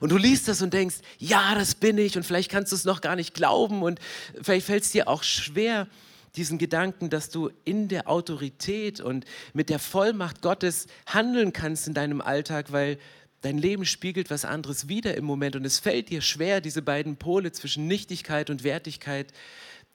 Und 0.00 0.10
du 0.10 0.16
liest 0.16 0.48
das 0.48 0.62
und 0.62 0.72
denkst, 0.72 0.96
ja, 1.18 1.54
das 1.54 1.74
bin 1.74 1.98
ich 1.98 2.16
und 2.16 2.24
vielleicht 2.24 2.50
kannst 2.50 2.72
du 2.72 2.76
es 2.76 2.84
noch 2.84 3.00
gar 3.00 3.16
nicht 3.16 3.34
glauben 3.34 3.82
und 3.82 4.00
vielleicht 4.42 4.66
fällt 4.66 4.84
es 4.84 4.90
dir 4.90 5.08
auch 5.08 5.22
schwer, 5.22 5.88
diesen 6.36 6.58
Gedanken, 6.58 7.10
dass 7.10 7.30
du 7.30 7.50
in 7.64 7.88
der 7.88 8.08
Autorität 8.08 9.00
und 9.00 9.24
mit 9.54 9.70
der 9.70 9.78
Vollmacht 9.78 10.42
Gottes 10.42 10.86
handeln 11.06 11.52
kannst 11.52 11.88
in 11.88 11.94
deinem 11.94 12.20
Alltag, 12.20 12.72
weil 12.72 12.98
dein 13.40 13.58
Leben 13.58 13.86
spiegelt 13.86 14.30
was 14.30 14.44
anderes 14.44 14.88
wieder 14.88 15.16
im 15.16 15.24
Moment 15.24 15.56
und 15.56 15.64
es 15.64 15.78
fällt 15.78 16.10
dir 16.10 16.20
schwer, 16.20 16.60
diese 16.60 16.82
beiden 16.82 17.16
Pole 17.16 17.52
zwischen 17.52 17.86
Nichtigkeit 17.86 18.50
und 18.50 18.64
Wertigkeit 18.64 19.32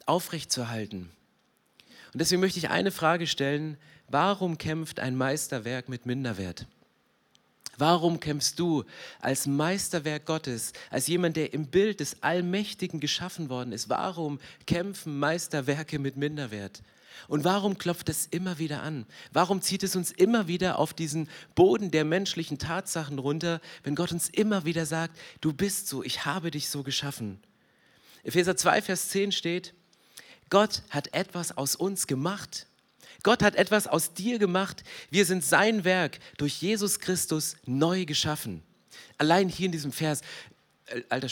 aufrechtzuerhalten. 0.06 1.12
Und 2.14 2.20
deswegen 2.20 2.42
möchte 2.42 2.60
ich 2.60 2.70
eine 2.70 2.92
Frage 2.92 3.28
stellen, 3.28 3.78
warum 4.08 4.58
kämpft 4.58 5.00
ein 5.00 5.16
Meisterwerk 5.16 5.90
mit 5.90 6.06
Minderwert? 6.06 6.66
Warum 7.82 8.20
kämpfst 8.20 8.60
du 8.60 8.84
als 9.22 9.48
Meisterwerk 9.48 10.28
Gottes, 10.28 10.72
als 10.92 11.08
jemand, 11.08 11.36
der 11.36 11.52
im 11.52 11.66
Bild 11.66 12.00
des 12.00 12.22
Allmächtigen 12.22 13.00
geschaffen 13.00 13.50
worden 13.50 13.72
ist? 13.72 13.90
Warum 13.90 14.40
kämpfen 14.68 15.18
Meisterwerke 15.18 15.98
mit 15.98 16.16
Minderwert? 16.16 16.84
Und 17.28 17.44
warum 17.44 17.80
klopft 17.80 18.10
es 18.10 18.28
immer 18.28 18.60
wieder 18.60 18.84
an? 18.84 19.08
Warum 19.34 19.64
zieht 19.64 19.82
es 19.82 19.96
uns 19.96 20.12
immer 20.12 20.48
wieder 20.48 20.78
auf 20.78 20.94
diesen 20.94 21.28
Boden 21.56 21.90
der 21.90 22.06
menschlichen 22.06 22.60
Tatsachen 22.60 23.18
runter, 23.18 23.60
wenn 23.82 23.96
Gott 23.96 24.12
uns 24.12 24.30
immer 24.30 24.64
wieder 24.64 24.86
sagt, 24.86 25.18
du 25.42 25.52
bist 25.52 25.88
so, 25.88 26.04
ich 26.04 26.24
habe 26.24 26.52
dich 26.52 26.70
so 26.70 26.84
geschaffen? 26.84 27.40
Epheser 28.22 28.56
2, 28.56 28.84
Vers 28.84 29.10
10 29.10 29.32
steht, 29.32 29.74
Gott 30.52 30.84
hat 30.92 31.16
etwas 31.16 31.58
aus 31.58 31.76
uns 31.76 32.06
gemacht 32.06 32.68
Gott 33.24 33.44
hat 33.44 33.56
etwas 33.56 33.88
aus 33.88 34.14
dir 34.14 34.40
gemacht. 34.40 34.84
Wir 35.10 35.26
sind 35.26 35.44
sein 35.44 35.84
Werk 35.84 36.20
durch 36.38 36.62
Jesus 36.62 37.00
Christus 37.00 37.56
neu 37.66 38.06
geschaffen. 38.06 38.64
Allein 39.18 39.50
hier 39.50 39.68
in 39.68 39.72
diesem 39.72 39.92
Vers, 39.92 40.22
äh, 40.88 41.02
alter, 41.10 41.28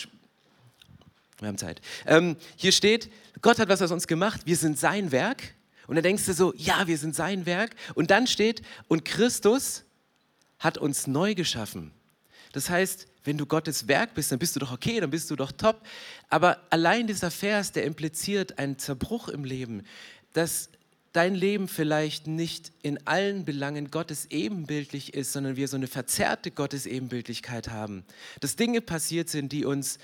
wir 1.39 1.47
haben 1.47 1.57
Zeit. 1.57 1.81
Ähm, 2.05 2.35
hier 2.55 2.71
steht, 2.71 3.09
Gott 3.41 3.59
hat 3.59 3.69
was 3.69 3.81
aus 3.81 3.91
uns 3.91 4.07
gemacht. 4.07 4.41
Wir 4.45 4.57
sind 4.57 4.77
sein 4.77 5.11
Werk. 5.11 5.55
Und 5.87 5.95
dann 5.95 6.03
denkst 6.03 6.25
du 6.25 6.33
so, 6.33 6.53
ja, 6.55 6.85
wir 6.85 6.97
sind 6.97 7.15
sein 7.15 7.45
Werk. 7.45 7.75
Und 7.95 8.11
dann 8.11 8.27
steht, 8.27 8.61
und 8.87 9.05
Christus 9.05 9.83
hat 10.59 10.77
uns 10.77 11.07
neu 11.07 11.33
geschaffen. 11.33 11.91
Das 12.51 12.69
heißt, 12.69 13.07
wenn 13.23 13.37
du 13.37 13.45
Gottes 13.45 13.87
Werk 13.87 14.13
bist, 14.13 14.31
dann 14.31 14.39
bist 14.39 14.55
du 14.55 14.59
doch 14.59 14.71
okay, 14.71 14.99
dann 14.99 15.09
bist 15.09 15.29
du 15.31 15.35
doch 15.35 15.51
top. 15.51 15.81
Aber 16.29 16.59
allein 16.69 17.07
dieser 17.07 17.31
Vers, 17.31 17.71
der 17.71 17.85
impliziert 17.85 18.59
einen 18.59 18.77
Zerbruch 18.77 19.29
im 19.29 19.43
Leben, 19.43 19.83
dass 20.33 20.69
dein 21.13 21.33
Leben 21.33 21.67
vielleicht 21.67 22.27
nicht 22.27 22.71
in 22.81 23.05
allen 23.07 23.45
Belangen 23.45 23.91
Gottes 23.91 24.25
ebenbildlich 24.29 25.13
ist, 25.13 25.33
sondern 25.33 25.55
wir 25.55 25.67
so 25.67 25.77
eine 25.77 25.87
verzerrte 25.87 26.51
Gottes 26.51 26.85
Ebenbildlichkeit 26.85 27.69
haben. 27.69 28.03
Dass 28.39 28.55
Dinge 28.55 28.81
passiert 28.81 29.29
sind, 29.29 29.51
die 29.51 29.65
uns 29.65 29.97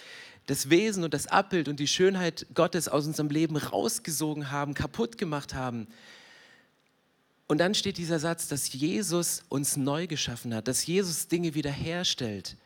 das 0.48 0.70
Wesen 0.70 1.04
und 1.04 1.14
das 1.14 1.28
Abbild 1.28 1.68
und 1.68 1.80
die 1.80 1.88
Schönheit 1.88 2.48
Gottes 2.54 2.88
aus 2.88 3.06
unserem 3.06 3.30
Leben 3.30 3.58
rausgesogen 3.58 4.52
haben, 4.52 4.74
kaputt 4.74 5.18
gemacht 5.18 5.54
haben. 5.54 5.88
Und 7.48 7.60
dann 7.60 7.76
steht 7.76 7.98
dieser 7.98 8.20
Satz, 8.20 8.48
dass 8.48 8.74
Jesus 8.74 9.44
uns 9.50 9.78
neu 9.78 10.08
geschaffen 10.08 10.54
hat, 10.54 10.68
dass 10.68 10.86
Jesus 10.86 11.28
Dinge 11.28 11.54
wiederherstellt. 11.54 12.58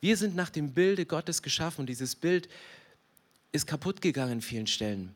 Wir 0.00 0.16
sind 0.16 0.34
nach 0.34 0.50
dem 0.50 0.72
Bilde 0.72 1.06
Gottes 1.06 1.42
geschaffen 1.42 1.82
und 1.82 1.86
dieses 1.88 2.16
Bild 2.16 2.48
ist 3.52 3.66
kaputt 3.66 4.02
gegangen 4.02 4.34
in 4.34 4.42
vielen 4.42 4.66
Stellen. 4.66 5.14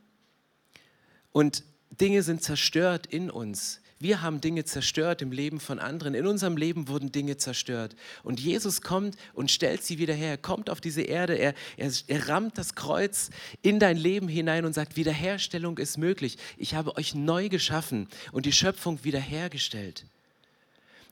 Und 1.33 1.65
Dinge 1.91 2.23
sind 2.23 2.43
zerstört 2.43 3.07
in 3.07 3.31
uns. 3.31 3.81
Wir 4.03 4.23
haben 4.23 4.41
Dinge 4.41 4.65
zerstört 4.65 5.21
im 5.21 5.31
Leben 5.31 5.61
von 5.61 5.79
anderen. 5.79 6.15
In 6.15 6.27
unserem 6.27 6.57
Leben 6.57 6.89
wurden 6.89 7.13
Dinge 7.13 7.37
zerstört. 7.37 7.95
Und 8.23 8.41
Jesus 8.41 8.81
kommt 8.81 9.17
und 9.35 9.51
stellt 9.51 9.85
sie 9.85 9.99
wieder 9.99 10.15
her. 10.15 10.31
Er 10.31 10.39
kommt 10.39 10.71
auf 10.71 10.81
diese 10.81 11.03
Erde. 11.03 11.35
Er, 11.35 11.53
er, 11.77 11.93
er 12.07 12.29
rammt 12.29 12.57
das 12.57 12.75
Kreuz 12.75 13.29
in 13.61 13.79
dein 13.79 13.99
Leben 13.99 14.27
hinein 14.27 14.65
und 14.65 14.73
sagt, 14.73 14.97
Wiederherstellung 14.97 15.77
ist 15.77 15.99
möglich. 15.99 16.39
Ich 16.57 16.75
habe 16.75 16.97
euch 16.97 17.15
neu 17.15 17.51
geschaffen 17.51 18.09
und 18.33 18.47
die 18.47 18.53
Schöpfung 18.53 19.05
wiederhergestellt. 19.05 20.07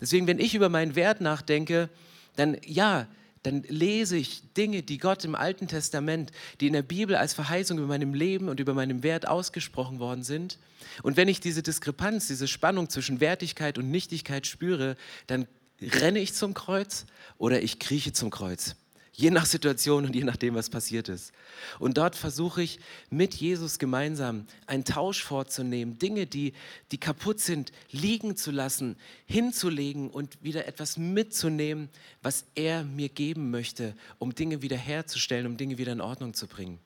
Deswegen, 0.00 0.26
wenn 0.26 0.38
ich 0.38 0.54
über 0.54 0.70
meinen 0.70 0.94
Wert 0.94 1.20
nachdenke, 1.20 1.90
dann 2.36 2.56
ja, 2.64 3.06
dann 3.42 3.62
lese 3.68 4.16
ich 4.16 4.42
Dinge, 4.54 4.82
die 4.82 4.98
Gott 4.98 5.24
im 5.24 5.34
Alten 5.34 5.68
Testament, 5.68 6.32
die 6.60 6.66
in 6.66 6.72
der 6.72 6.82
Bibel 6.82 7.16
als 7.16 7.34
Verheißung 7.34 7.78
über 7.78 7.86
meinem 7.86 8.14
Leben 8.14 8.48
und 8.48 8.60
über 8.60 8.74
meinem 8.74 9.02
Wert 9.02 9.28
ausgesprochen 9.28 9.98
worden 9.98 10.22
sind. 10.22 10.58
Und 11.02 11.16
wenn 11.16 11.28
ich 11.28 11.40
diese 11.40 11.62
Diskrepanz, 11.62 12.28
diese 12.28 12.48
Spannung 12.48 12.88
zwischen 12.88 13.20
Wertigkeit 13.20 13.78
und 13.78 13.90
Nichtigkeit 13.90 14.46
spüre, 14.46 14.96
dann 15.26 15.46
renne 15.80 16.18
ich 16.18 16.34
zum 16.34 16.54
Kreuz 16.54 17.06
oder 17.38 17.62
ich 17.62 17.78
krieche 17.78 18.12
zum 18.12 18.30
Kreuz. 18.30 18.76
Je 19.18 19.32
nach 19.32 19.46
Situation 19.46 20.04
und 20.06 20.14
je 20.14 20.22
nachdem, 20.22 20.54
was 20.54 20.70
passiert 20.70 21.08
ist. 21.08 21.32
Und 21.80 21.98
dort 21.98 22.14
versuche 22.14 22.62
ich 22.62 22.78
mit 23.10 23.34
Jesus 23.34 23.80
gemeinsam 23.80 24.46
einen 24.68 24.84
Tausch 24.84 25.24
vorzunehmen, 25.24 25.98
Dinge, 25.98 26.28
die, 26.28 26.52
die 26.92 26.98
kaputt 26.98 27.40
sind, 27.40 27.72
liegen 27.90 28.36
zu 28.36 28.52
lassen, 28.52 28.94
hinzulegen 29.26 30.08
und 30.08 30.40
wieder 30.44 30.68
etwas 30.68 30.98
mitzunehmen, 30.98 31.88
was 32.22 32.44
er 32.54 32.84
mir 32.84 33.08
geben 33.08 33.50
möchte, 33.50 33.96
um 34.20 34.36
Dinge 34.36 34.62
wiederherzustellen, 34.62 35.46
um 35.46 35.56
Dinge 35.56 35.78
wieder 35.78 35.90
in 35.90 36.00
Ordnung 36.00 36.32
zu 36.32 36.46
bringen. 36.46 36.78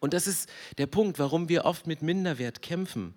Und 0.00 0.14
das 0.14 0.26
ist 0.26 0.48
der 0.78 0.86
Punkt, 0.86 1.18
warum 1.18 1.50
wir 1.50 1.66
oft 1.66 1.86
mit 1.86 2.00
Minderwert 2.00 2.62
kämpfen. 2.62 3.12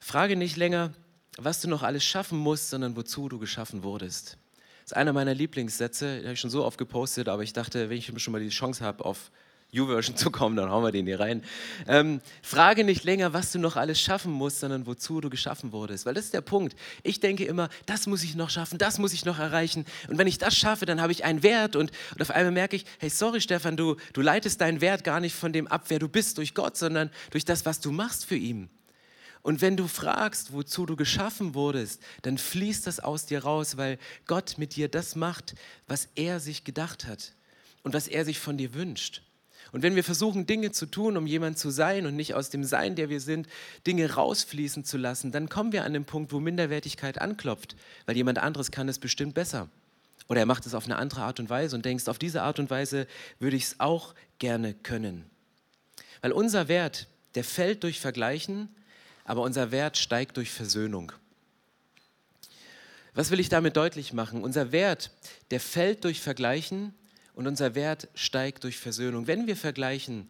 Frage 0.00 0.36
nicht 0.36 0.58
länger, 0.58 0.92
was 1.38 1.62
du 1.62 1.68
noch 1.68 1.82
alles 1.82 2.04
schaffen 2.04 2.36
musst, 2.36 2.68
sondern 2.68 2.94
wozu 2.94 3.30
du 3.30 3.38
geschaffen 3.38 3.82
wurdest. 3.84 4.36
Das 4.84 4.92
ist 4.92 4.96
einer 4.98 5.14
meiner 5.14 5.32
Lieblingssätze, 5.32 6.16
den 6.16 6.24
habe 6.24 6.34
ich 6.34 6.40
schon 6.40 6.50
so 6.50 6.62
oft 6.62 6.76
gepostet, 6.76 7.30
aber 7.30 7.42
ich 7.42 7.54
dachte, 7.54 7.88
wenn 7.88 7.96
ich 7.96 8.12
schon 8.16 8.32
mal 8.32 8.40
die 8.40 8.50
Chance 8.50 8.84
habe, 8.84 9.02
auf 9.02 9.30
U-Version 9.72 10.14
zu 10.14 10.30
kommen, 10.30 10.56
dann 10.56 10.68
hauen 10.70 10.84
wir 10.84 10.92
den 10.92 11.06
hier 11.06 11.18
rein. 11.18 11.42
Ähm, 11.88 12.20
frage 12.42 12.84
nicht 12.84 13.02
länger, 13.02 13.32
was 13.32 13.50
du 13.50 13.58
noch 13.58 13.76
alles 13.76 13.98
schaffen 13.98 14.30
musst, 14.30 14.60
sondern 14.60 14.86
wozu 14.86 15.22
du 15.22 15.30
geschaffen 15.30 15.72
wurdest. 15.72 16.04
Weil 16.04 16.12
das 16.12 16.26
ist 16.26 16.34
der 16.34 16.42
Punkt. 16.42 16.76
Ich 17.02 17.18
denke 17.18 17.46
immer, 17.46 17.70
das 17.86 18.06
muss 18.06 18.22
ich 18.22 18.34
noch 18.34 18.50
schaffen, 18.50 18.76
das 18.76 18.98
muss 18.98 19.14
ich 19.14 19.24
noch 19.24 19.38
erreichen. 19.38 19.86
Und 20.08 20.18
wenn 20.18 20.26
ich 20.26 20.36
das 20.36 20.54
schaffe, 20.54 20.84
dann 20.84 21.00
habe 21.00 21.12
ich 21.12 21.24
einen 21.24 21.42
Wert. 21.42 21.76
Und, 21.76 21.90
und 22.12 22.20
auf 22.20 22.30
einmal 22.30 22.52
merke 22.52 22.76
ich, 22.76 22.84
hey, 22.98 23.08
sorry 23.08 23.40
Stefan, 23.40 23.78
du, 23.78 23.96
du 24.12 24.20
leitest 24.20 24.60
deinen 24.60 24.82
Wert 24.82 25.02
gar 25.02 25.18
nicht 25.18 25.34
von 25.34 25.54
dem 25.54 25.66
ab, 25.66 25.84
wer 25.88 25.98
du 25.98 26.08
bist 26.08 26.36
durch 26.36 26.54
Gott, 26.54 26.76
sondern 26.76 27.10
durch 27.30 27.46
das, 27.46 27.64
was 27.64 27.80
du 27.80 27.90
machst 27.90 28.26
für 28.26 28.36
ihn. 28.36 28.68
Und 29.44 29.60
wenn 29.60 29.76
du 29.76 29.88
fragst, 29.88 30.54
wozu 30.54 30.86
du 30.86 30.96
geschaffen 30.96 31.54
wurdest, 31.54 32.02
dann 32.22 32.38
fließt 32.38 32.86
das 32.86 32.98
aus 32.98 33.26
dir 33.26 33.44
raus, 33.44 33.76
weil 33.76 33.98
Gott 34.26 34.54
mit 34.56 34.74
dir 34.74 34.88
das 34.88 35.16
macht, 35.16 35.54
was 35.86 36.08
er 36.14 36.40
sich 36.40 36.64
gedacht 36.64 37.06
hat 37.06 37.34
und 37.82 37.92
was 37.92 38.08
er 38.08 38.24
sich 38.24 38.38
von 38.38 38.56
dir 38.56 38.72
wünscht. 38.72 39.20
Und 39.70 39.82
wenn 39.82 39.96
wir 39.96 40.02
versuchen, 40.02 40.46
Dinge 40.46 40.72
zu 40.72 40.86
tun, 40.86 41.18
um 41.18 41.26
jemand 41.26 41.58
zu 41.58 41.68
sein 41.68 42.06
und 42.06 42.16
nicht 42.16 42.32
aus 42.32 42.48
dem 42.48 42.64
Sein, 42.64 42.96
der 42.96 43.10
wir 43.10 43.20
sind, 43.20 43.46
Dinge 43.86 44.14
rausfließen 44.14 44.82
zu 44.82 44.96
lassen, 44.96 45.30
dann 45.30 45.50
kommen 45.50 45.72
wir 45.72 45.84
an 45.84 45.92
den 45.92 46.06
Punkt, 46.06 46.32
wo 46.32 46.40
Minderwertigkeit 46.40 47.20
anklopft, 47.20 47.76
weil 48.06 48.16
jemand 48.16 48.38
anderes 48.38 48.70
kann 48.70 48.88
es 48.88 48.98
bestimmt 48.98 49.34
besser. 49.34 49.68
Oder 50.26 50.40
er 50.40 50.46
macht 50.46 50.64
es 50.64 50.74
auf 50.74 50.86
eine 50.86 50.96
andere 50.96 51.20
Art 51.20 51.38
und 51.38 51.50
Weise 51.50 51.76
und 51.76 51.84
denkst, 51.84 52.08
auf 52.08 52.18
diese 52.18 52.40
Art 52.40 52.58
und 52.58 52.70
Weise 52.70 53.06
würde 53.40 53.56
ich 53.58 53.64
es 53.64 53.80
auch 53.80 54.14
gerne 54.38 54.72
können. 54.72 55.26
Weil 56.22 56.32
unser 56.32 56.68
Wert, 56.68 57.08
der 57.34 57.44
fällt 57.44 57.82
durch 57.82 58.00
Vergleichen, 58.00 58.70
aber 59.24 59.42
unser 59.42 59.70
Wert 59.70 59.96
steigt 59.96 60.36
durch 60.36 60.50
Versöhnung. 60.50 61.12
Was 63.14 63.30
will 63.30 63.40
ich 63.40 63.48
damit 63.48 63.76
deutlich 63.76 64.12
machen? 64.12 64.42
Unser 64.42 64.72
Wert, 64.72 65.10
der 65.50 65.60
fällt 65.60 66.04
durch 66.04 66.20
Vergleichen 66.20 66.94
und 67.34 67.46
unser 67.46 67.74
Wert 67.74 68.08
steigt 68.14 68.64
durch 68.64 68.78
Versöhnung. 68.78 69.26
Wenn 69.26 69.46
wir 69.46 69.56
vergleichen, 69.56 70.28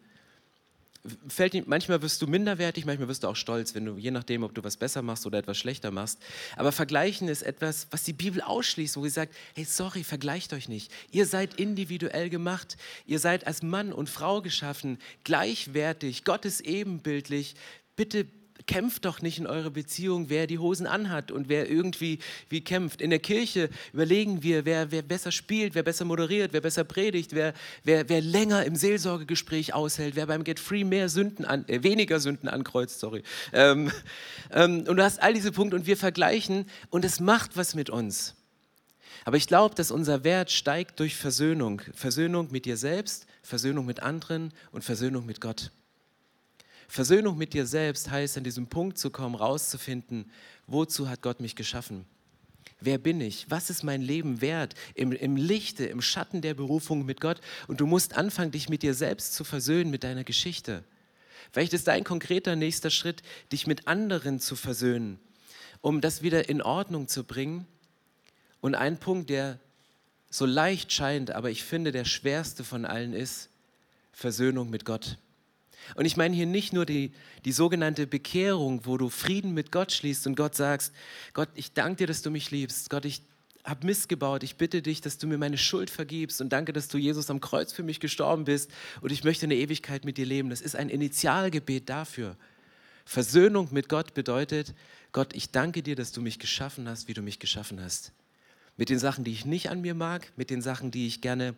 fällt, 1.27 1.67
manchmal 1.67 2.01
wirst 2.01 2.21
du 2.21 2.27
minderwertig, 2.27 2.85
manchmal 2.85 3.07
wirst 3.07 3.23
du 3.23 3.27
auch 3.27 3.35
stolz, 3.35 3.75
wenn 3.75 3.85
du, 3.85 3.97
je 3.97 4.11
nachdem, 4.11 4.43
ob 4.43 4.53
du 4.53 4.63
was 4.63 4.77
besser 4.77 5.01
machst 5.01 5.25
oder 5.25 5.39
etwas 5.39 5.57
schlechter 5.57 5.91
machst. 5.91 6.19
Aber 6.55 6.71
vergleichen 6.71 7.27
ist 7.27 7.41
etwas, 7.41 7.87
was 7.91 8.03
die 8.03 8.13
Bibel 8.13 8.41
ausschließt, 8.41 8.97
wo 8.97 9.03
sie 9.03 9.09
sagt, 9.09 9.35
hey, 9.55 9.65
sorry, 9.65 10.03
vergleicht 10.03 10.53
euch 10.53 10.69
nicht. 10.69 10.91
Ihr 11.11 11.25
seid 11.25 11.55
individuell 11.55 12.29
gemacht. 12.29 12.77
Ihr 13.05 13.19
seid 13.19 13.47
als 13.47 13.61
Mann 13.61 13.93
und 13.93 14.09
Frau 14.09 14.41
geschaffen, 14.41 14.99
gleichwertig, 15.23 16.23
Gottes 16.23 16.61
ebenbildlich. 16.61 17.55
Bitte 17.95 18.27
kämpft 18.67 19.05
doch 19.05 19.21
nicht 19.21 19.37
in 19.37 19.47
eurer 19.47 19.69
Beziehung, 19.69 20.29
wer 20.29 20.47
die 20.47 20.59
Hosen 20.59 20.87
anhat 20.87 21.31
und 21.31 21.49
wer 21.49 21.69
irgendwie 21.69 22.19
wie 22.49 22.61
kämpft. 22.61 23.01
In 23.01 23.09
der 23.09 23.19
Kirche 23.19 23.69
überlegen 23.93 24.43
wir, 24.43 24.65
wer, 24.65 24.91
wer 24.91 25.01
besser 25.01 25.31
spielt, 25.31 25.75
wer 25.75 25.83
besser 25.83 26.05
moderiert, 26.05 26.53
wer 26.53 26.61
besser 26.61 26.83
predigt, 26.83 27.33
wer, 27.33 27.53
wer, 27.83 28.09
wer 28.09 28.21
länger 28.21 28.65
im 28.65 28.75
Seelsorgegespräch 28.75 29.73
aushält, 29.73 30.15
wer 30.15 30.27
beim 30.27 30.43
Get 30.43 30.59
Free 30.59 30.83
mehr 30.83 31.09
Sünden 31.09 31.45
an, 31.45 31.67
äh, 31.67 31.83
weniger 31.83 32.19
Sünden 32.19 32.49
ankreuzt, 32.49 32.99
sorry. 32.99 33.23
Ähm, 33.53 33.91
ähm, 34.51 34.85
und 34.87 34.97
du 34.97 35.03
hast 35.03 35.21
all 35.21 35.33
diese 35.33 35.51
Punkte 35.51 35.75
und 35.75 35.87
wir 35.87 35.97
vergleichen 35.97 36.65
und 36.89 37.05
es 37.05 37.19
macht 37.19 37.57
was 37.57 37.75
mit 37.75 37.89
uns. 37.89 38.35
Aber 39.25 39.37
ich 39.37 39.47
glaube, 39.47 39.73
dass 39.73 39.89
unser 39.91 40.23
Wert 40.23 40.51
steigt 40.51 40.99
durch 40.99 41.15
Versöhnung. 41.15 41.81
Versöhnung 41.93 42.49
mit 42.51 42.65
dir 42.65 42.77
selbst, 42.77 43.25
Versöhnung 43.41 43.85
mit 43.85 44.01
anderen 44.01 44.53
und 44.71 44.83
Versöhnung 44.83 45.25
mit 45.25 45.41
Gott. 45.41 45.71
Versöhnung 46.87 47.37
mit 47.37 47.53
dir 47.53 47.65
selbst 47.65 48.09
heißt, 48.09 48.37
an 48.37 48.43
diesem 48.43 48.67
Punkt 48.67 48.97
zu 48.97 49.09
kommen, 49.09 49.35
rauszufinden, 49.35 50.31
wozu 50.67 51.09
hat 51.09 51.21
Gott 51.21 51.39
mich 51.39 51.55
geschaffen? 51.55 52.05
Wer 52.81 52.97
bin 52.97 53.21
ich? 53.21 53.49
Was 53.49 53.69
ist 53.69 53.83
mein 53.83 54.01
Leben 54.01 54.41
wert? 54.41 54.75
Im, 54.93 55.11
Im 55.11 55.37
Lichte, 55.37 55.85
im 55.85 56.01
Schatten 56.01 56.41
der 56.41 56.53
Berufung 56.53 57.05
mit 57.05 57.21
Gott. 57.21 57.39
Und 57.67 57.79
du 57.79 57.87
musst 57.87 58.17
anfangen, 58.17 58.51
dich 58.51 58.69
mit 58.69 58.83
dir 58.83 58.93
selbst 58.93 59.33
zu 59.33 59.43
versöhnen, 59.43 59.89
mit 59.89 60.03
deiner 60.03 60.23
Geschichte. 60.23 60.83
Vielleicht 61.51 61.73
ist 61.73 61.87
dein 61.87 62.03
konkreter 62.03 62.55
nächster 62.55 62.89
Schritt, 62.89 63.23
dich 63.51 63.65
mit 63.65 63.87
anderen 63.87 64.39
zu 64.39 64.55
versöhnen, 64.55 65.19
um 65.81 66.01
das 66.01 66.21
wieder 66.21 66.49
in 66.49 66.61
Ordnung 66.61 67.07
zu 67.07 67.23
bringen. 67.23 67.65
Und 68.61 68.75
ein 68.75 68.99
Punkt, 68.99 69.29
der 69.29 69.59
so 70.29 70.45
leicht 70.45 70.91
scheint, 70.91 71.31
aber 71.31 71.49
ich 71.49 71.63
finde 71.63 71.91
der 71.91 72.05
schwerste 72.05 72.63
von 72.63 72.83
allen 72.83 73.13
ist 73.13 73.49
Versöhnung 74.11 74.69
mit 74.69 74.85
Gott. 74.85 75.17
Und 75.93 76.05
ich 76.05 76.17
meine 76.17 76.35
hier 76.35 76.45
nicht 76.45 76.73
nur 76.73 76.85
die, 76.85 77.11
die 77.45 77.51
sogenannte 77.51 78.07
Bekehrung, 78.07 78.85
wo 78.85 78.97
du 78.97 79.09
Frieden 79.09 79.53
mit 79.53 79.71
Gott 79.71 79.91
schließt 79.91 80.25
und 80.27 80.35
Gott 80.35 80.55
sagst, 80.55 80.93
Gott, 81.33 81.49
ich 81.53 81.73
danke 81.73 81.97
dir, 81.97 82.07
dass 82.07 82.21
du 82.21 82.31
mich 82.31 82.49
liebst. 82.49 82.89
Gott, 82.89 83.05
ich 83.05 83.21
habe 83.65 83.85
Mist 83.85 84.09
gebaut. 84.09 84.43
Ich 84.43 84.55
bitte 84.55 84.81
dich, 84.81 85.01
dass 85.01 85.17
du 85.17 85.27
mir 85.27 85.37
meine 85.37 85.57
Schuld 85.57 85.89
vergibst 85.89 86.39
und 86.39 86.49
danke, 86.49 86.71
dass 86.71 86.87
du 86.87 86.97
Jesus 86.97 87.29
am 87.29 87.41
Kreuz 87.41 87.73
für 87.73 87.83
mich 87.83 87.99
gestorben 87.99 88.45
bist 88.45 88.71
und 89.01 89.11
ich 89.11 89.23
möchte 89.23 89.45
eine 89.45 89.55
Ewigkeit 89.55 90.05
mit 90.05 90.17
dir 90.17 90.25
leben. 90.25 90.49
Das 90.49 90.61
ist 90.61 90.75
ein 90.75 90.89
Initialgebet 90.89 91.89
dafür. 91.89 92.37
Versöhnung 93.05 93.69
mit 93.71 93.89
Gott 93.89 94.13
bedeutet, 94.13 94.73
Gott, 95.11 95.35
ich 95.35 95.51
danke 95.51 95.83
dir, 95.83 95.95
dass 95.95 96.11
du 96.11 96.21
mich 96.21 96.39
geschaffen 96.39 96.87
hast, 96.87 97.07
wie 97.07 97.13
du 97.13 97.21
mich 97.21 97.39
geschaffen 97.39 97.81
hast. 97.81 98.11
Mit 98.77 98.89
den 98.89 98.99
Sachen, 98.99 99.23
die 99.23 99.31
ich 99.31 99.45
nicht 99.45 99.69
an 99.69 99.81
mir 99.81 99.93
mag, 99.93 100.31
mit 100.35 100.49
den 100.49 100.61
Sachen, 100.61 100.91
die 100.91 101.07
ich 101.07 101.21
gerne 101.21 101.55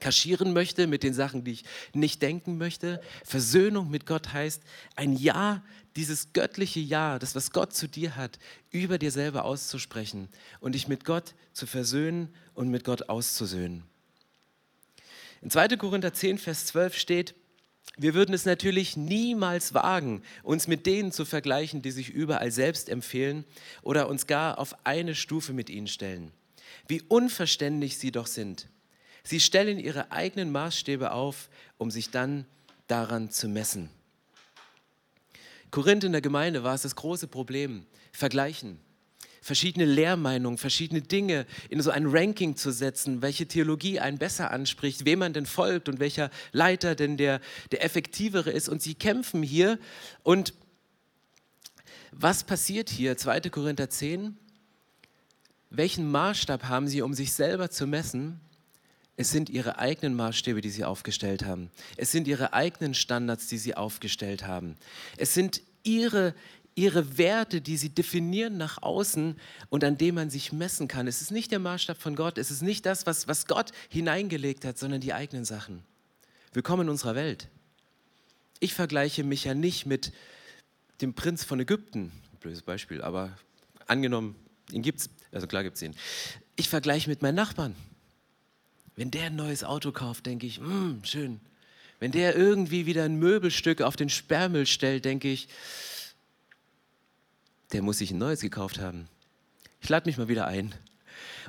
kaschieren 0.00 0.52
möchte, 0.52 0.86
mit 0.86 1.02
den 1.02 1.14
Sachen, 1.14 1.44
die 1.44 1.52
ich 1.52 1.64
nicht 1.94 2.22
denken 2.22 2.58
möchte. 2.58 3.00
Versöhnung 3.24 3.90
mit 3.90 4.06
Gott 4.06 4.32
heißt, 4.32 4.62
ein 4.94 5.16
Ja, 5.16 5.62
dieses 5.96 6.32
göttliche 6.32 6.80
Ja, 6.80 7.18
das, 7.18 7.34
was 7.34 7.50
Gott 7.50 7.74
zu 7.74 7.88
dir 7.88 8.16
hat, 8.16 8.38
über 8.70 8.98
dir 8.98 9.10
selber 9.10 9.44
auszusprechen 9.44 10.28
und 10.60 10.74
dich 10.74 10.88
mit 10.88 11.04
Gott 11.04 11.34
zu 11.52 11.66
versöhnen 11.66 12.34
und 12.54 12.68
mit 12.68 12.84
Gott 12.84 13.08
auszusöhnen. 13.08 13.84
In 15.42 15.50
2. 15.50 15.68
Korinther 15.76 16.12
10, 16.12 16.38
Vers 16.38 16.66
12 16.66 16.96
steht, 16.96 17.34
wir 17.98 18.12
würden 18.12 18.34
es 18.34 18.44
natürlich 18.44 18.96
niemals 18.96 19.72
wagen, 19.72 20.22
uns 20.42 20.66
mit 20.66 20.84
denen 20.84 21.12
zu 21.12 21.24
vergleichen, 21.24 21.80
die 21.80 21.92
sich 21.92 22.10
überall 22.10 22.50
selbst 22.50 22.90
empfehlen 22.90 23.44
oder 23.80 24.08
uns 24.08 24.26
gar 24.26 24.58
auf 24.58 24.74
eine 24.84 25.14
Stufe 25.14 25.54
mit 25.54 25.70
ihnen 25.70 25.86
stellen. 25.86 26.32
Wie 26.88 27.00
unverständlich 27.00 27.96
sie 27.96 28.10
doch 28.10 28.26
sind. 28.26 28.68
Sie 29.26 29.40
stellen 29.40 29.80
ihre 29.80 30.12
eigenen 30.12 30.52
Maßstäbe 30.52 31.10
auf, 31.10 31.48
um 31.78 31.90
sich 31.90 32.10
dann 32.10 32.46
daran 32.86 33.28
zu 33.28 33.48
messen. 33.48 33.90
Korinth 35.72 36.04
in 36.04 36.12
der 36.12 36.20
Gemeinde 36.20 36.62
war 36.62 36.74
es 36.74 36.82
das 36.82 36.94
große 36.94 37.26
Problem. 37.26 37.86
Vergleichen. 38.12 38.78
Verschiedene 39.42 39.84
Lehrmeinungen, 39.84 40.58
verschiedene 40.58 41.02
Dinge 41.02 41.44
in 41.68 41.82
so 41.82 41.90
ein 41.90 42.06
Ranking 42.06 42.54
zu 42.54 42.70
setzen, 42.70 43.20
welche 43.20 43.48
Theologie 43.48 43.98
einen 43.98 44.18
besser 44.18 44.52
anspricht, 44.52 45.04
wem 45.04 45.18
man 45.18 45.32
denn 45.32 45.46
folgt 45.46 45.88
und 45.88 45.98
welcher 45.98 46.30
Leiter 46.52 46.94
denn 46.94 47.16
der, 47.16 47.40
der 47.72 47.84
effektivere 47.84 48.50
ist. 48.52 48.68
Und 48.68 48.80
sie 48.80 48.94
kämpfen 48.94 49.42
hier. 49.42 49.80
Und 50.22 50.54
was 52.12 52.44
passiert 52.44 52.90
hier? 52.90 53.16
2. 53.16 53.40
Korinther 53.50 53.90
10. 53.90 54.36
Welchen 55.70 56.08
Maßstab 56.12 56.64
haben 56.68 56.86
sie, 56.86 57.02
um 57.02 57.12
sich 57.12 57.32
selber 57.32 57.70
zu 57.70 57.88
messen? 57.88 58.40
Es 59.16 59.30
sind 59.30 59.48
ihre 59.48 59.78
eigenen 59.78 60.14
Maßstäbe, 60.14 60.60
die 60.60 60.70
sie 60.70 60.84
aufgestellt 60.84 61.44
haben. 61.44 61.70
Es 61.96 62.12
sind 62.12 62.28
ihre 62.28 62.52
eigenen 62.52 62.92
Standards, 62.92 63.46
die 63.46 63.58
sie 63.58 63.74
aufgestellt 63.74 64.46
haben. 64.46 64.76
Es 65.16 65.32
sind 65.32 65.62
ihre, 65.84 66.34
ihre 66.74 67.16
Werte, 67.16 67.62
die 67.62 67.78
sie 67.78 67.88
definieren 67.88 68.58
nach 68.58 68.82
außen 68.82 69.40
und 69.70 69.84
an 69.84 69.96
dem 69.96 70.16
man 70.16 70.28
sich 70.28 70.52
messen 70.52 70.86
kann. 70.86 71.06
Es 71.06 71.22
ist 71.22 71.30
nicht 71.30 71.50
der 71.50 71.58
Maßstab 71.58 71.96
von 71.96 72.14
Gott, 72.14 72.36
es 72.36 72.50
ist 72.50 72.60
nicht 72.60 72.84
das, 72.84 73.06
was, 73.06 73.26
was 73.26 73.46
Gott 73.46 73.72
hineingelegt 73.88 74.66
hat, 74.66 74.78
sondern 74.78 75.00
die 75.00 75.14
eigenen 75.14 75.46
Sachen. 75.46 75.82
Willkommen 76.52 76.82
in 76.82 76.90
unserer 76.90 77.14
Welt. 77.14 77.48
Ich 78.60 78.74
vergleiche 78.74 79.24
mich 79.24 79.44
ja 79.44 79.54
nicht 79.54 79.86
mit 79.86 80.12
dem 81.00 81.14
Prinz 81.14 81.42
von 81.44 81.58
Ägypten, 81.60 82.12
blödes 82.40 82.62
Beispiel, 82.62 83.00
aber 83.00 83.36
angenommen, 83.86 84.36
ihn 84.70 84.82
gibt 84.82 85.00
es, 85.00 85.10
also 85.32 85.46
klar 85.46 85.62
gibt 85.62 85.76
es 85.76 85.82
ihn. 85.82 85.94
Ich 86.56 86.68
vergleiche 86.68 87.08
mit 87.08 87.22
meinen 87.22 87.34
Nachbarn. 87.34 87.74
Wenn 88.96 89.10
der 89.10 89.26
ein 89.26 89.36
neues 89.36 89.62
Auto 89.62 89.92
kauft, 89.92 90.26
denke 90.26 90.46
ich, 90.46 90.58
mm, 90.58 91.04
schön. 91.04 91.40
Wenn 92.00 92.12
der 92.12 92.34
irgendwie 92.34 92.86
wieder 92.86 93.04
ein 93.04 93.16
Möbelstück 93.16 93.82
auf 93.82 93.96
den 93.96 94.08
Sperrmüll 94.08 94.66
stellt, 94.66 95.04
denke 95.04 95.28
ich, 95.28 95.48
der 97.72 97.82
muss 97.82 97.98
sich 97.98 98.10
ein 98.10 98.18
neues 98.18 98.40
gekauft 98.40 98.80
haben. 98.80 99.08
Ich 99.80 99.88
lade 99.88 100.08
mich 100.08 100.16
mal 100.16 100.28
wieder 100.28 100.46
ein. 100.46 100.74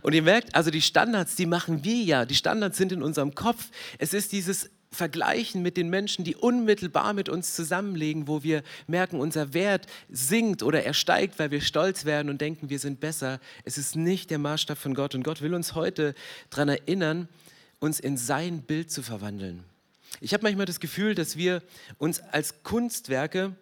Und 0.02 0.14
ihr 0.14 0.22
merkt, 0.22 0.56
also 0.56 0.72
die 0.72 0.82
Standards, 0.82 1.36
die 1.36 1.46
machen 1.46 1.84
wir 1.84 2.04
ja. 2.04 2.26
Die 2.26 2.36
Standards 2.36 2.78
sind 2.78 2.92
in 2.92 3.02
unserem 3.02 3.34
Kopf. 3.34 3.70
Es 3.98 4.14
ist 4.14 4.32
dieses 4.32 4.70
Vergleichen 4.92 5.62
mit 5.62 5.78
den 5.78 5.90
Menschen, 5.90 6.24
die 6.24 6.36
unmittelbar 6.36 7.14
mit 7.14 7.30
uns 7.30 7.56
zusammenlegen, 7.56 8.28
wo 8.28 8.44
wir 8.44 8.64
merken, 8.88 9.20
unser 9.20 9.54
Wert 9.54 9.86
sinkt 10.10 10.64
oder 10.64 10.84
er 10.84 10.94
steigt, 10.94 11.40
weil 11.40 11.52
wir 11.52 11.62
stolz 11.62 12.06
werden 12.06 12.30
und 12.30 12.40
denken, 12.40 12.70
wir 12.70 12.80
sind 12.80 13.00
besser. 13.00 13.40
Es 13.66 13.78
ist 13.78 13.96
nicht 13.96 14.30
der 14.32 14.40
Maßstab 14.40 14.78
von 14.78 14.94
Gott. 14.94 15.14
Und 15.14 15.24
Gott 15.24 15.42
will 15.42 15.54
uns 15.54 15.76
heute 15.76 16.16
daran 16.50 16.70
erinnern, 16.70 17.28
uns 17.80 18.00
in 18.00 18.18
sein 18.18 18.62
Bild 18.62 18.90
zu 18.92 19.04
verwandeln. 19.04 19.64
Ich 20.22 20.34
habe 20.34 20.44
manchmal 20.44 20.66
das 20.66 20.80
Gefühl, 20.80 21.16
dass 21.16 21.38
wir 21.38 21.62
uns 21.98 22.20
als 22.20 22.64
Kunstwerke 22.64 23.56